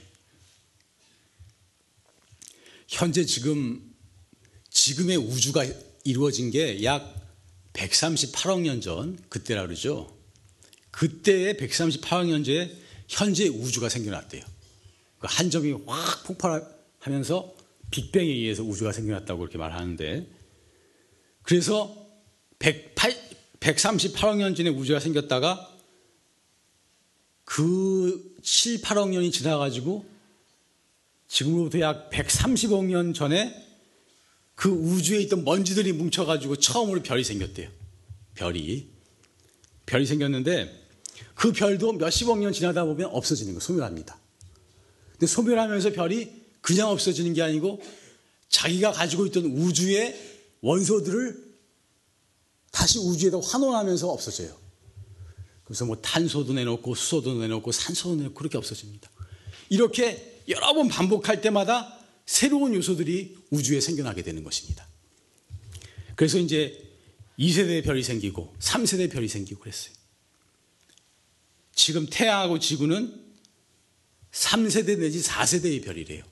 현재 2.88 3.24
지금 3.24 3.80
지금의 4.68 5.16
우주가 5.16 5.64
이루어진 6.04 6.50
게 6.50 6.82
약 6.82 7.14
138억 7.72 8.60
년 8.60 8.82
전 8.82 9.18
그때라 9.30 9.62
그러죠. 9.66 10.14
그때의 10.90 11.54
138억 11.54 12.26
년 12.26 12.44
전에 12.44 12.70
현재 13.08 13.48
우주가 13.48 13.88
생겨났대요. 13.88 14.44
그 15.18 15.26
한 15.26 15.48
점이 15.50 15.72
확 15.86 16.24
폭발하면서 16.24 17.54
빅뱅에 17.92 18.26
의해서 18.26 18.62
우주가 18.62 18.92
생겨났다고 18.92 19.38
그렇게 19.38 19.56
말하는데 19.56 20.26
그래서 21.42 21.96
108, 22.58 23.16
138억 23.60 24.36
년 24.36 24.54
전에 24.54 24.68
우주가 24.68 25.00
생겼다가 25.00 25.75
그 27.46 28.36
7, 28.42 28.82
8억 28.82 29.08
년이 29.08 29.30
지나가지고 29.30 30.04
지금으로부터 31.28 31.80
약 31.80 32.10
130억 32.10 32.84
년 32.86 33.14
전에 33.14 33.54
그 34.54 34.68
우주에 34.68 35.20
있던 35.22 35.44
먼지들이 35.44 35.92
뭉쳐가지고 35.92 36.56
처음으로 36.56 37.02
별이 37.02 37.24
생겼대요. 37.24 37.70
별이. 38.34 38.88
별이 39.86 40.04
생겼는데 40.06 40.86
그 41.34 41.52
별도 41.52 41.92
몇십억 41.92 42.38
년 42.40 42.52
지나다 42.52 42.84
보면 42.84 43.10
없어지는 43.10 43.54
거 43.54 43.60
소멸합니다. 43.60 44.18
근데 45.12 45.26
소멸하면서 45.26 45.92
별이 45.92 46.30
그냥 46.60 46.88
없어지는 46.90 47.32
게 47.32 47.42
아니고 47.42 47.80
자기가 48.48 48.90
가지고 48.92 49.24
있던 49.26 49.44
우주의 49.44 50.14
원소들을 50.62 51.46
다시 52.72 52.98
우주에다 52.98 53.38
환원하면서 53.38 54.10
없어져요. 54.10 54.65
그래서 55.66 55.84
뭐 55.84 56.00
탄소도 56.00 56.52
내놓고 56.52 56.94
수소도 56.94 57.40
내놓고 57.40 57.72
산소도 57.72 58.16
내놓고 58.16 58.34
그렇게 58.34 58.56
없어집니다. 58.56 59.10
이렇게 59.68 60.42
여러 60.48 60.72
번 60.74 60.88
반복할 60.88 61.40
때마다 61.40 61.92
새로운 62.24 62.72
요소들이 62.74 63.36
우주에 63.50 63.80
생겨나게 63.80 64.22
되는 64.22 64.44
것입니다. 64.44 64.86
그래서 66.14 66.38
이제 66.38 66.82
2세대 67.38 67.84
별이 67.84 68.02
생기고 68.04 68.54
3세대 68.60 69.10
별이 69.10 69.26
생기고 69.26 69.60
그랬어요. 69.60 69.92
지금 71.74 72.06
태양하고 72.08 72.60
지구는 72.60 73.26
3세대 74.30 74.98
내지 74.98 75.20
4세대의 75.20 75.84
별이래요. 75.84 76.22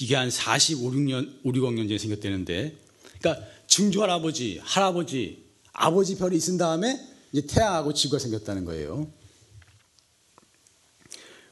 이게 0.00 0.14
한 0.14 0.30
45, 0.30 0.92
6년, 0.92 1.40
5, 1.42 1.52
6억 1.52 1.74
년 1.74 1.88
전에 1.88 1.98
생겼다는데, 1.98 2.78
그러니까 3.18 3.46
증조 3.66 4.02
할아버지, 4.02 4.60
할아버지, 4.62 5.44
아버지 5.72 6.16
별이 6.16 6.36
있은 6.36 6.56
다음에 6.56 7.17
이제 7.32 7.46
태양하고 7.46 7.92
지구가 7.92 8.18
생겼다는 8.18 8.64
거예요. 8.64 9.12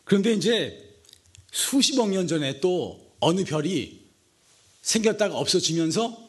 그런데 0.05 0.33
이제 0.33 1.03
수십억 1.51 2.11
년 2.11 2.29
전에 2.29 2.61
또 2.61 3.15
어느 3.21 3.45
별이 3.45 4.07
생겼다가 4.83 5.37
없어지면서 5.37 6.27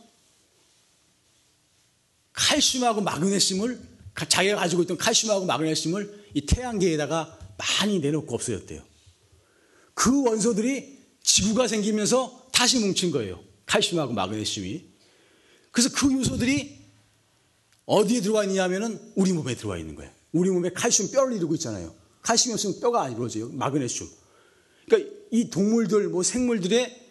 칼슘하고 2.33 3.01
마그네슘을 3.01 3.79
자기가 4.29 4.55
가지고 4.57 4.83
있던 4.83 4.97
칼슘하고 4.97 5.45
마그네슘을 5.45 6.31
이 6.33 6.41
태양계에다가 6.45 7.37
많이 7.57 7.99
내놓고 7.99 8.33
없어졌대요. 8.33 8.83
그 9.93 10.23
원소들이 10.23 10.97
지구가 11.23 11.67
생기면서 11.67 12.47
다시 12.51 12.79
뭉친 12.79 13.11
거예요. 13.11 13.43
칼슘하고 13.65 14.13
마그네슘이. 14.13 14.85
그래서 15.71 15.89
그 15.93 16.11
요소들이 16.11 16.76
어디에 17.87 18.21
들어와 18.21 18.43
있냐면은 18.43 18.99
우리 19.15 19.33
몸에 19.33 19.55
들어와 19.55 19.79
있는 19.79 19.95
거예요. 19.95 20.11
우리 20.31 20.51
몸에 20.51 20.69
칼슘 20.69 21.09
뼈를 21.09 21.35
이루고 21.35 21.55
있잖아요. 21.55 21.95
칼슘이 22.21 22.53
없으면 22.53 22.79
뼈가 22.79 23.01
안 23.01 23.13
이루어져요. 23.13 23.49
마그네슘. 23.49 24.07
그러니까 24.85 25.11
이 25.31 25.49
동물들, 25.49 26.09
뭐 26.09 26.21
생물들의 26.21 27.07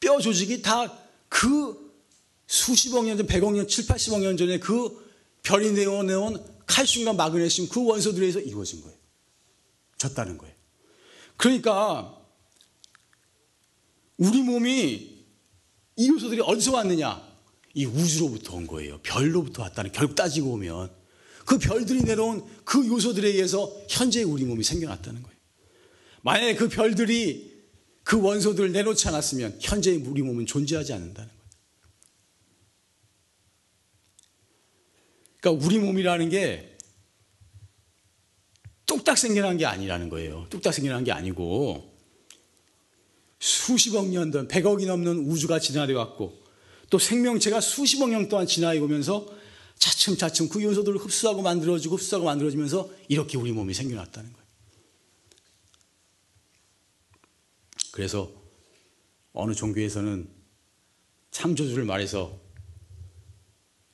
뼈 0.00 0.20
조직이 0.20 0.60
다 0.60 1.06
그 1.28 1.94
수십억 2.46 3.04
년 3.04 3.16
전, 3.16 3.26
백억 3.26 3.52
년, 3.52 3.66
칠, 3.66 3.86
팔십억 3.86 4.20
년 4.20 4.36
전에 4.36 4.58
그 4.58 5.04
별이 5.42 5.72
내어내온 5.72 6.42
칼슘과 6.66 7.12
마그네슘 7.12 7.68
그 7.68 7.84
원소들에서 7.84 8.40
이루어진 8.40 8.82
거예요. 8.82 8.96
졌다는 9.98 10.38
거예요. 10.38 10.54
그러니까 11.36 12.18
우리 14.16 14.42
몸이 14.42 15.24
이 15.96 16.08
요소들이 16.08 16.40
어디서 16.40 16.72
왔느냐? 16.72 17.35
이 17.76 17.84
우주로부터 17.84 18.56
온 18.56 18.66
거예요. 18.66 18.98
별로부터 19.02 19.62
왔다는 19.62 19.92
결국 19.92 20.14
따지고 20.14 20.52
보면 20.52 20.90
그 21.44 21.58
별들이 21.58 22.02
내려온 22.04 22.42
그 22.64 22.86
요소들에 22.86 23.28
의해서 23.28 23.70
현재 23.86 24.22
우리 24.22 24.44
몸이 24.44 24.64
생겨났다는 24.64 25.22
거예요. 25.22 25.36
만약에 26.22 26.54
그 26.54 26.70
별들이 26.70 27.54
그 28.02 28.18
원소들을 28.18 28.72
내놓지 28.72 29.06
않았으면 29.08 29.58
현재의 29.60 29.98
우리 29.98 30.22
몸은 30.22 30.46
존재하지 30.46 30.94
않는다는 30.94 31.28
거예요. 31.28 31.42
그러니까 35.38 35.66
우리 35.66 35.78
몸이라는 35.78 36.30
게 36.30 36.78
뚝딱 38.86 39.18
생겨난 39.18 39.58
게 39.58 39.66
아니라는 39.66 40.08
거예요. 40.08 40.46
뚝딱 40.48 40.72
생겨난 40.72 41.04
게 41.04 41.12
아니고 41.12 41.94
수십억 43.38 44.08
년 44.08 44.32
전, 44.32 44.48
백억이 44.48 44.86
넘는 44.86 45.30
우주가 45.30 45.58
진화되어 45.58 45.98
왔고 45.98 46.45
또 46.90 46.98
생명체가 46.98 47.60
수십억 47.60 48.10
년 48.10 48.28
동안 48.28 48.46
진화해 48.46 48.78
오면서 48.78 49.26
차츰차츰 49.78 50.48
그 50.48 50.62
요소들을 50.62 50.98
흡수하고 50.98 51.42
만들어지고 51.42 51.96
흡수하고 51.96 52.24
만들어지면서 52.26 52.90
이렇게 53.08 53.36
우리 53.36 53.52
몸이 53.52 53.74
생겨났다는 53.74 54.32
거예요. 54.32 54.46
그래서 57.92 58.30
어느 59.32 59.54
종교에서는 59.54 60.28
창조주를 61.30 61.84
말해서 61.84 62.38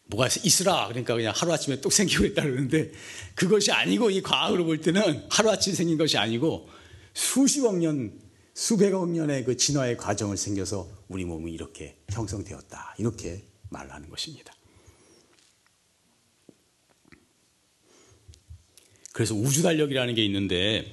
뭐가 0.06 0.28
있으라 0.44 0.88
그러니까 0.88 1.14
그냥 1.14 1.32
하루아침에 1.34 1.80
뚝 1.80 1.92
생기고 1.92 2.24
있다 2.26 2.42
그러는데 2.42 2.92
그것이 3.34 3.72
아니고 3.72 4.10
이 4.10 4.22
과학으로 4.22 4.64
볼 4.64 4.80
때는 4.80 5.26
하루아침에 5.30 5.74
생긴 5.74 5.96
것이 5.96 6.18
아니고 6.18 6.68
수십억 7.14 7.78
년 7.78 8.20
수백억 8.54 9.08
년의 9.08 9.44
그 9.44 9.56
진화의 9.56 9.96
과정을 9.96 10.36
생겨서 10.36 10.88
우리 11.08 11.24
몸이 11.24 11.52
이렇게 11.52 11.96
형성되었다. 12.10 12.96
이렇게 12.98 13.44
말하는 13.70 14.08
것입니다. 14.10 14.54
그래서 19.12 19.34
우주 19.34 19.62
달력이라는 19.62 20.14
게 20.14 20.24
있는데 20.24 20.90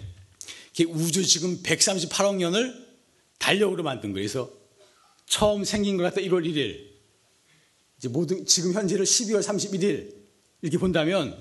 우주 0.88 1.26
지금 1.26 1.62
138억 1.62 2.38
년을 2.38 2.88
달력으로 3.38 3.84
만든 3.84 4.14
거예요. 4.14 4.24
그래서 4.24 4.52
처음 5.26 5.64
생긴 5.64 5.98
것 5.98 6.04
같다 6.04 6.22
1월 6.22 6.46
1일. 6.46 6.90
이제 7.98 8.08
모든 8.08 8.46
지금 8.46 8.74
현재를 8.74 9.06
12월 9.06 9.42
31일 9.42 10.16
이렇게 10.62 10.78
본다면 10.78 11.38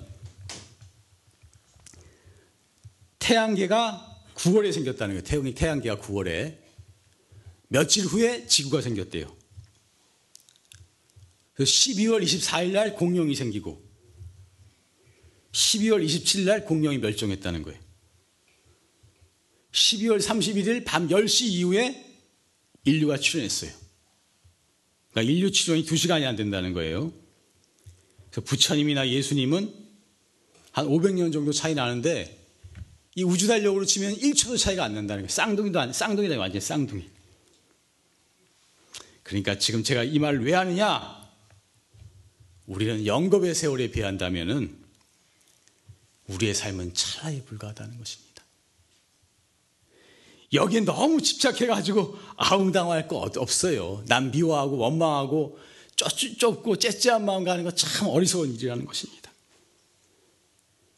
태양계가 3.21 4.18
9월에 4.39 4.73
생겼다는 4.73 5.15
거예요. 5.15 5.23
태양이 5.23 5.55
태양계가 5.55 5.97
9월에 5.99 6.59
며칠 7.69 8.05
후에 8.05 8.47
지구가 8.47 8.81
생겼대요. 8.81 9.37
그래서 11.55 11.73
12월 11.73 12.23
24일 12.23 12.71
날 12.71 12.95
공룡이 12.95 13.35
생기고 13.35 13.85
12월 15.51 16.05
27일 16.05 16.45
날 16.45 16.65
공룡이 16.65 16.99
멸종했다는 16.99 17.63
거예요. 17.63 17.81
12월 19.73 20.21
31일 20.21 20.85
밤 20.85 21.09
10시 21.09 21.47
이후에 21.47 22.05
인류가 22.85 23.19
출현했어요. 23.19 23.73
그러니까 25.11 25.33
인류 25.33 25.51
출현이 25.51 25.85
2시간이 25.85 26.25
안 26.25 26.37
된다는 26.37 26.73
거예요. 26.73 27.13
그래서 28.31 28.41
부처님이나 28.43 29.09
예수님은 29.09 29.75
한 30.71 30.87
500년 30.87 31.33
정도 31.33 31.53
차이 31.53 31.75
나는데 31.75 32.38
이 33.19 33.25
우주 33.25 33.49
달력으로 33.49 33.85
치면 33.85 34.15
1초도 34.15 34.57
차이가 34.57 34.85
안 34.85 34.95
난다는 34.95 35.23
거예요. 35.23 35.29
쌍둥이도 35.29 35.81
안, 35.81 35.93
쌍둥이다 35.93 36.39
완전 36.39 36.61
쌍둥이. 36.61 37.05
그러니까 39.25 39.59
지금 39.59 39.83
제가 39.83 40.05
이 40.05 40.21
말을 40.21 40.45
왜 40.45 40.55
하느냐? 40.55 41.29
우리는 42.67 43.05
영겁의 43.05 43.57
세월에 43.57 43.91
비한다면은 43.91 44.73
우리의 46.29 46.55
삶은 46.55 46.95
차라리 46.95 47.43
불가하다는 47.43 47.99
것입니다. 47.99 48.45
여기에 50.53 50.83
너무 50.83 51.21
집착해가지고 51.21 52.17
아웅당할 52.37 53.09
거 53.09 53.29
없어요. 53.37 54.05
남 54.07 54.31
미워하고 54.31 54.77
원망하고 54.77 55.59
좁고 55.97 56.77
째째한 56.77 57.25
마음 57.25 57.43
가는 57.43 57.65
거 57.65 57.73
참 57.73 58.07
어리석은 58.07 58.55
일이라는 58.55 58.85
것입니다. 58.85 59.33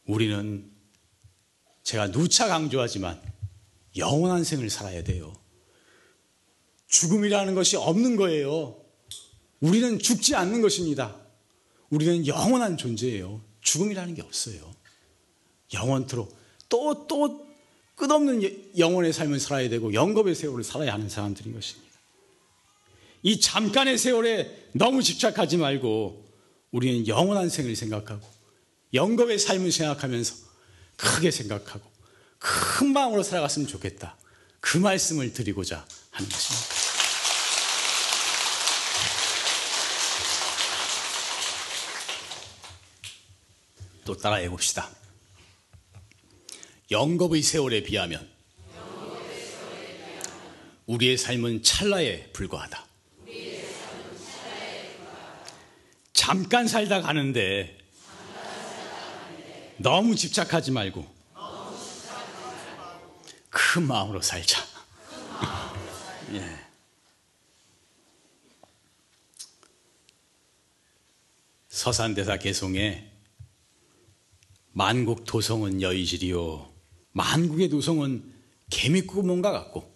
우리는 0.05 0.70
제가 1.91 2.09
누차 2.09 2.47
강조하지만 2.47 3.21
영원한 3.97 4.45
생을 4.45 4.69
살아야 4.69 5.03
돼요. 5.03 5.33
죽음이라는 6.87 7.53
것이 7.53 7.75
없는 7.75 8.15
거예요. 8.15 8.77
우리는 9.59 9.99
죽지 9.99 10.35
않는 10.35 10.61
것입니다. 10.61 11.17
우리는 11.89 12.25
영원한 12.27 12.77
존재예요. 12.77 13.41
죽음이라는 13.59 14.15
게 14.15 14.21
없어요. 14.21 14.73
영원토록 15.73 16.33
또, 16.69 17.07
또 17.07 17.45
끝없는 17.95 18.77
영원의 18.77 19.11
삶을 19.11 19.41
살아야 19.41 19.67
되고 19.67 19.93
영겁의 19.93 20.33
세월을 20.33 20.63
살아야 20.63 20.93
하는 20.93 21.09
사람들인 21.09 21.53
것입니다. 21.53 21.91
이 23.21 23.41
잠깐의 23.41 23.97
세월에 23.97 24.69
너무 24.71 25.03
집착하지 25.03 25.57
말고 25.57 26.25
우리는 26.71 27.05
영원한 27.07 27.49
생을 27.49 27.75
생각하고 27.75 28.25
영겁의 28.93 29.37
삶을 29.39 29.73
생각하면서 29.73 30.50
크게 31.01 31.31
생각하고 31.31 31.89
큰 32.37 32.93
마음으로 32.93 33.23
살아갔으면 33.23 33.67
좋겠다. 33.67 34.15
그 34.59 34.77
말씀을 34.77 35.33
드리고자 35.33 35.85
하는 36.11 36.29
것입니다. 36.29 36.67
또 44.05 44.15
따라해 44.15 44.47
봅시다. 44.49 44.89
영겁의 46.91 47.41
세월에 47.41 47.83
비하면 47.83 48.29
우리의 50.85 51.17
삶은 51.17 51.63
찰나에 51.63 52.31
불과하다. 52.31 52.85
잠깐 56.13 56.67
살다 56.67 57.01
가는데 57.01 57.80
너무 59.81 60.15
집착하지 60.15 60.71
말고 60.71 61.21
큰 63.49 63.85
마음으로 63.85 64.21
살자. 64.21 64.63
예. 66.33 66.59
서산대사 71.67 72.37
개송에 72.37 73.11
만국 74.71 75.25
도성은 75.25 75.81
여의지리요 75.81 76.71
만국의 77.11 77.69
도성은 77.69 78.33
개미구멍과 78.69 79.51
같고 79.51 79.91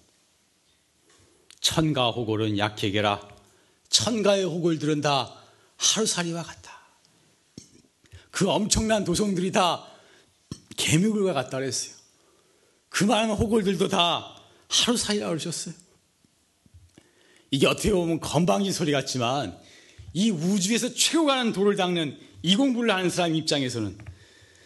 천가 1.62 2.12
호골은 2.12 2.58
약해게라 2.58 3.28
천가의 3.89 4.43
호골들은 4.45 5.02
다 5.02 5.34
하루살이와 5.78 6.43
같다. 6.43 6.64
그 8.36 8.50
엄청난 8.50 9.06
도성들이 9.06 9.54
다 9.54 9.88
개미굴과 10.76 11.32
같다 11.32 11.58
그랬어요. 11.58 11.95
그 12.89 13.06
많은 13.06 13.34
호골들도 13.34 13.88
다 13.88 14.36
하루살이라고 14.67 15.30
그러셨어요. 15.30 15.74
이게 17.50 17.65
어떻게 17.65 17.93
보면 17.93 18.19
건방진 18.19 18.74
소리 18.74 18.91
같지만 18.91 19.58
이 20.12 20.32
우주에서 20.32 20.93
최고 20.93 21.28
가는 21.28 21.54
돌을 21.54 21.78
닦는 21.78 22.19
이 22.43 22.58
공부를 22.58 22.93
하는 22.93 23.10
사람 23.10 23.36
입장에서는 23.36 23.98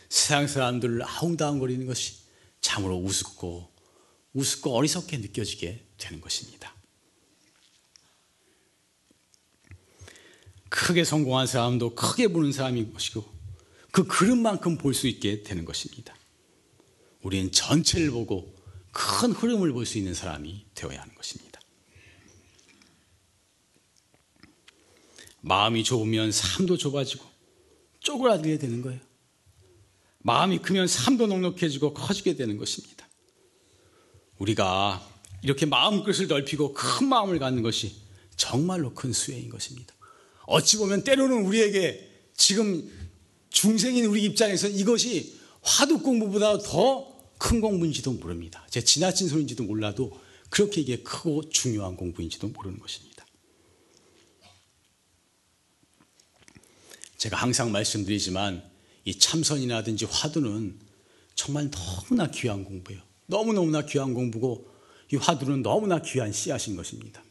세상 0.10 0.48
사람들을 0.48 1.04
아웅다웅거리는 1.04 1.86
것이 1.86 2.16
참으로 2.62 2.98
우습고 2.98 3.72
우습고 4.34 4.76
어리석게 4.76 5.18
느껴지게 5.18 5.86
되는 6.00 6.22
것입니다. 6.22 6.74
크게 10.70 11.04
성공한 11.04 11.46
사람도 11.46 11.94
크게 11.94 12.30
보는 12.30 12.52
사람인 12.52 12.94
것이고 12.94 13.39
그 13.92 14.06
그릇만큼 14.06 14.78
볼 14.78 14.94
수 14.94 15.08
있게 15.08 15.44
되는 15.44 15.66
것입니다. 15.66 16.16
우리는 17.22 17.52
전체를 17.52 18.12
보고 18.12 18.56
큰 18.92 19.32
흐름을 19.32 19.74
볼 19.74 19.86
수 19.86 19.98
있는 19.98 20.14
사람이 20.14 20.66
되어야 20.76 21.02
하는 21.02 21.16
것입니다. 21.16 21.60
마음이 25.42 25.84
좁으면 25.84 26.32
삶도 26.32 26.78
좁아지고 26.78 27.26
쪼그라들게 28.02 28.58
되는 28.58 28.82
거예요. 28.82 29.00
마음이 30.20 30.60
크면 30.60 30.88
삶도 30.88 31.28
넉넉해지고 31.28 31.94
커지게 31.94 32.36
되는 32.36 32.58
것입니다. 32.58 33.08
우리가 34.38 35.06
이렇게 35.42 35.66
마음끝을 35.66 36.28
넓히고 36.28 36.74
큰 36.74 37.08
마음을 37.08 37.40
갖는 37.40 37.62
것이 37.64 37.96
정말로 38.36 38.94
큰 38.94 39.14
수혜인 39.14 39.50
것입니다. 39.50 39.94
어찌 40.46 40.78
보면 40.78 41.04
때로는 41.04 41.46
우리에게 41.46 42.10
지금 42.36 42.90
중생인 43.50 44.06
우리 44.06 44.24
입장에서 44.24 44.68
이것이 44.68 45.40
화두 45.62 46.00
공부보다 46.00 46.60
더 46.60 47.20
큰 47.40 47.62
공부인지도 47.62 48.12
모릅니다. 48.12 48.68
제 48.70 48.84
지나친 48.84 49.30
소리인지도 49.30 49.64
몰라도 49.64 50.20
그렇게 50.50 50.82
이게 50.82 50.98
크고 50.98 51.50
중요한 51.50 51.96
공부인지도 51.96 52.50
모르는 52.50 52.80
것입니다. 52.80 53.26
제가 57.18 57.38
항상 57.38 57.72
말씀드리지만 57.72 58.70
이 59.06 59.18
참선이라든지 59.18 60.06
화두는 60.06 60.80
정말 61.34 61.72
너무나 61.72 62.30
귀한 62.30 62.66
공부예요. 62.66 63.02
너무너무나 63.26 63.86
귀한 63.86 64.14
공부고 64.14 64.70
이 65.12 65.16
화두는 65.16 65.64
너무나 65.64 66.02
귀한 66.02 66.32
씨앗인 66.34 66.76
것입니다. 66.76 67.24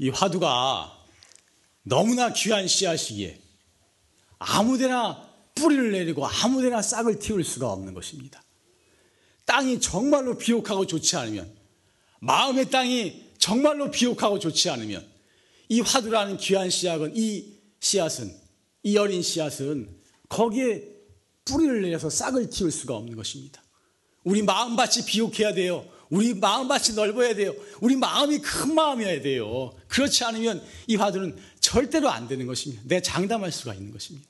이 0.00 0.08
화두가 0.08 0.98
너무나 1.82 2.32
귀한 2.32 2.66
씨앗이기에 2.66 3.38
아무데나 4.38 5.28
뿌리를 5.54 5.92
내리고 5.92 6.26
아무데나 6.26 6.80
싹을 6.80 7.18
틔울 7.18 7.44
수가 7.44 7.70
없는 7.70 7.92
것입니다. 7.92 8.42
땅이 9.44 9.80
정말로 9.80 10.38
비옥하고 10.38 10.86
좋지 10.86 11.16
않으면 11.16 11.54
마음의 12.20 12.70
땅이 12.70 13.32
정말로 13.38 13.90
비옥하고 13.90 14.38
좋지 14.38 14.70
않으면 14.70 15.06
이 15.68 15.80
화두라는 15.80 16.38
귀한 16.38 16.70
씨앗은 16.70 17.12
이 17.14 17.58
씨앗은 17.80 18.34
이 18.82 18.96
어린 18.96 19.20
씨앗은 19.20 19.94
거기에 20.30 20.82
뿌리를 21.44 21.82
내려서 21.82 22.08
싹을 22.08 22.48
틔울 22.48 22.70
수가 22.70 22.96
없는 22.96 23.16
것입니다. 23.16 23.62
우리 24.24 24.42
마음밭이 24.42 25.04
비옥해야 25.06 25.52
돼요. 25.52 25.86
우리 26.10 26.34
마음밭이 26.34 26.94
넓어야 26.96 27.34
돼요. 27.34 27.54
우리 27.80 27.96
마음이 27.96 28.40
큰 28.40 28.74
마음이어야 28.74 29.22
돼요. 29.22 29.72
그렇지 29.88 30.24
않으면 30.24 30.62
이 30.88 30.96
화두는 30.96 31.38
절대로 31.60 32.10
안 32.10 32.26
되는 32.28 32.46
것입니다. 32.46 32.82
내가 32.86 33.00
장담할 33.00 33.52
수가 33.52 33.74
있는 33.74 33.92
것입니다. 33.92 34.28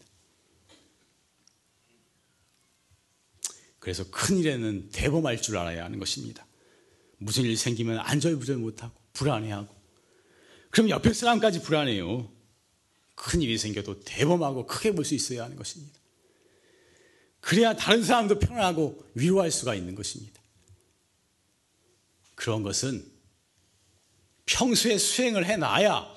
그래서 3.79 4.05
큰 4.11 4.37
일에는 4.37 4.91
대범할 4.93 5.41
줄 5.41 5.57
알아야 5.57 5.85
하는 5.85 5.99
것입니다. 5.99 6.47
무슨 7.17 7.45
일 7.45 7.57
생기면 7.57 7.99
안절부절 7.99 8.57
못하고 8.59 8.95
불안해하고 9.15 9.75
그럼 10.71 10.91
옆에 10.91 11.13
사람까지 11.15 11.63
불안해요. 11.63 12.31
큰 13.15 13.43
일이 13.43 13.57
생겨도 13.59 14.01
대범하고 14.01 14.67
크게 14.67 14.93
볼 14.93 15.05
수 15.05 15.15
있어야 15.15 15.45
하는 15.45 15.57
것입니다. 15.57 15.99
그래야 17.41 17.75
다른 17.75 18.05
사람도 18.05 18.39
편안하고 18.39 19.03
위로할 19.15 19.51
수가 19.51 19.75
있는 19.75 19.95
것입니다. 19.95 20.40
그런 22.41 22.63
것은 22.63 23.07
평소에 24.47 24.97
수행을 24.97 25.45
해놔야 25.45 26.09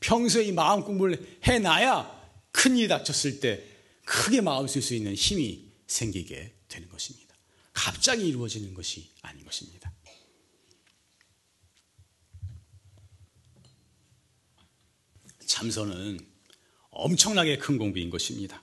평소에 0.00 0.46
이 0.46 0.52
마음 0.52 0.82
공부를 0.82 1.38
해놔야 1.44 2.50
큰 2.50 2.76
일이 2.76 2.88
닥쳤을 2.88 3.38
때 3.38 3.64
크게 4.04 4.40
마음 4.40 4.66
쓸 4.66 4.82
수 4.82 4.96
있는 4.96 5.14
힘이 5.14 5.70
생기게 5.86 6.52
되는 6.66 6.88
것입니다. 6.88 7.32
갑자기 7.72 8.26
이루어지는 8.26 8.74
것이 8.74 9.08
아닌 9.22 9.44
것입니다. 9.44 9.92
참선은 15.46 16.18
엄청나게 16.90 17.58
큰 17.58 17.78
공부인 17.78 18.10
것입니다. 18.10 18.60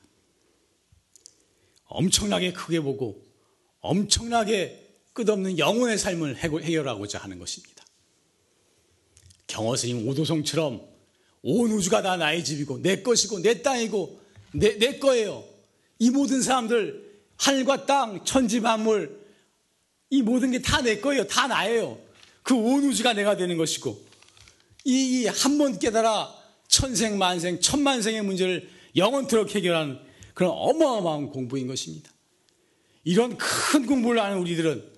엄청나게 1.85 2.51
크게 2.51 2.81
보고 2.81 3.25
엄청나게 3.79 4.84
끝없는 5.15 5.57
영혼의 5.57 5.97
삶을 5.97 6.35
해결하고자 6.37 7.19
하는 7.19 7.39
것입니다. 7.39 7.83
경허스님 9.47 10.07
오도성처럼 10.07 10.81
온 11.41 11.71
우주가 11.71 12.01
다 12.01 12.17
나의 12.17 12.43
집이고 12.43 12.81
내 12.81 13.01
것이고 13.01 13.39
내 13.39 13.61
땅이고 13.61 14.19
내, 14.53 14.77
내 14.77 14.99
거예요. 14.99 15.43
이 15.99 16.09
모든 16.09 16.41
사람들 16.41 17.15
하늘과 17.37 17.85
땅 17.85 18.23
천지 18.25 18.59
만물 18.59 19.25
이 20.09 20.21
모든 20.21 20.51
게 20.51 20.59
다 20.61 20.81
내 20.81 20.99
거예요. 20.99 21.25
다 21.27 21.47
나예요. 21.47 21.97
그 22.43 22.53
온 22.53 22.83
우주가 22.83 23.13
내가 23.13 23.37
되는 23.37 23.57
것이고 23.57 23.99
이한번 24.83 25.79
깨달아 25.79 26.35
천생 26.67 27.17
만생 27.17 27.61
천만생의 27.61 28.21
문제를 28.23 28.69
영원토록 28.97 29.55
해결하는 29.55 29.99
그런 30.33 30.51
어마어마한 30.51 31.29
공부인 31.29 31.67
것입니다. 31.67 32.11
이런 33.05 33.37
큰 33.37 33.85
공부를 33.85 34.21
하는 34.21 34.39
우리들은 34.39 34.94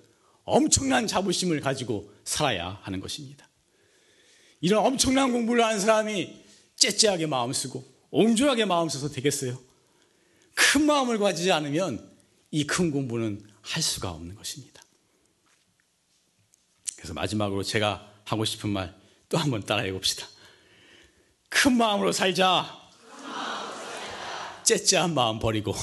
엄청난 0.48 1.06
자부심을 1.06 1.60
가지고 1.60 2.12
살아야 2.24 2.78
하는 2.82 3.00
것입니다. 3.00 3.48
이런 4.60 4.84
엄청난 4.84 5.32
공부를 5.32 5.64
하는 5.64 5.78
사람이 5.78 6.44
째째하게 6.76 7.26
마음 7.26 7.52
쓰고 7.52 7.84
옹졸하게 8.10 8.64
마음 8.64 8.88
써서 8.88 9.08
되겠어요? 9.08 9.58
큰 10.54 10.86
마음을 10.86 11.18
가지지 11.18 11.52
않으면 11.52 12.10
이 12.50 12.64
큰 12.64 12.90
공부는 12.90 13.46
할 13.60 13.82
수가 13.82 14.10
없는 14.10 14.34
것입니다. 14.34 14.82
그래서 16.96 17.14
마지막으로 17.14 17.62
제가 17.62 18.10
하고 18.24 18.44
싶은 18.44 18.70
말 18.70 18.98
또 19.28 19.36
한번 19.36 19.62
따라해 19.62 19.92
봅시다. 19.92 20.26
큰 21.48 21.76
마음으로 21.76 22.12
살자. 22.12 22.76
째째한 24.64 25.14
마음 25.14 25.38
버리고 25.38 25.74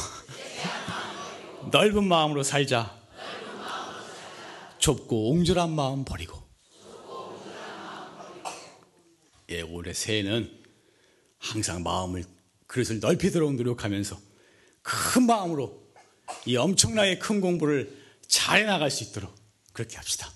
넓은 1.71 2.07
마음으로 2.07 2.43
살자. 2.43 2.99
좁고 4.79 5.29
옹졸한 5.31 5.71
마음 5.71 6.05
버리고. 6.05 6.43
예, 9.49 9.61
올해 9.61 9.93
새해는 9.93 10.51
항상 11.39 11.83
마음을 11.83 12.23
그릇을 12.67 12.99
넓히도록 12.99 13.53
노력하면서 13.55 14.19
큰 14.81 15.23
마음으로 15.23 15.85
이 16.45 16.57
엄청나게 16.57 17.19
큰 17.19 17.41
공부를 17.41 18.03
잘 18.27 18.59
해 18.59 18.63
나갈 18.65 18.89
수 18.89 19.03
있도록 19.03 19.33
그렇게 19.73 19.97
합시다. 19.97 20.31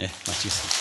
예, 0.00 0.04
마치겠습니다. 0.06 0.79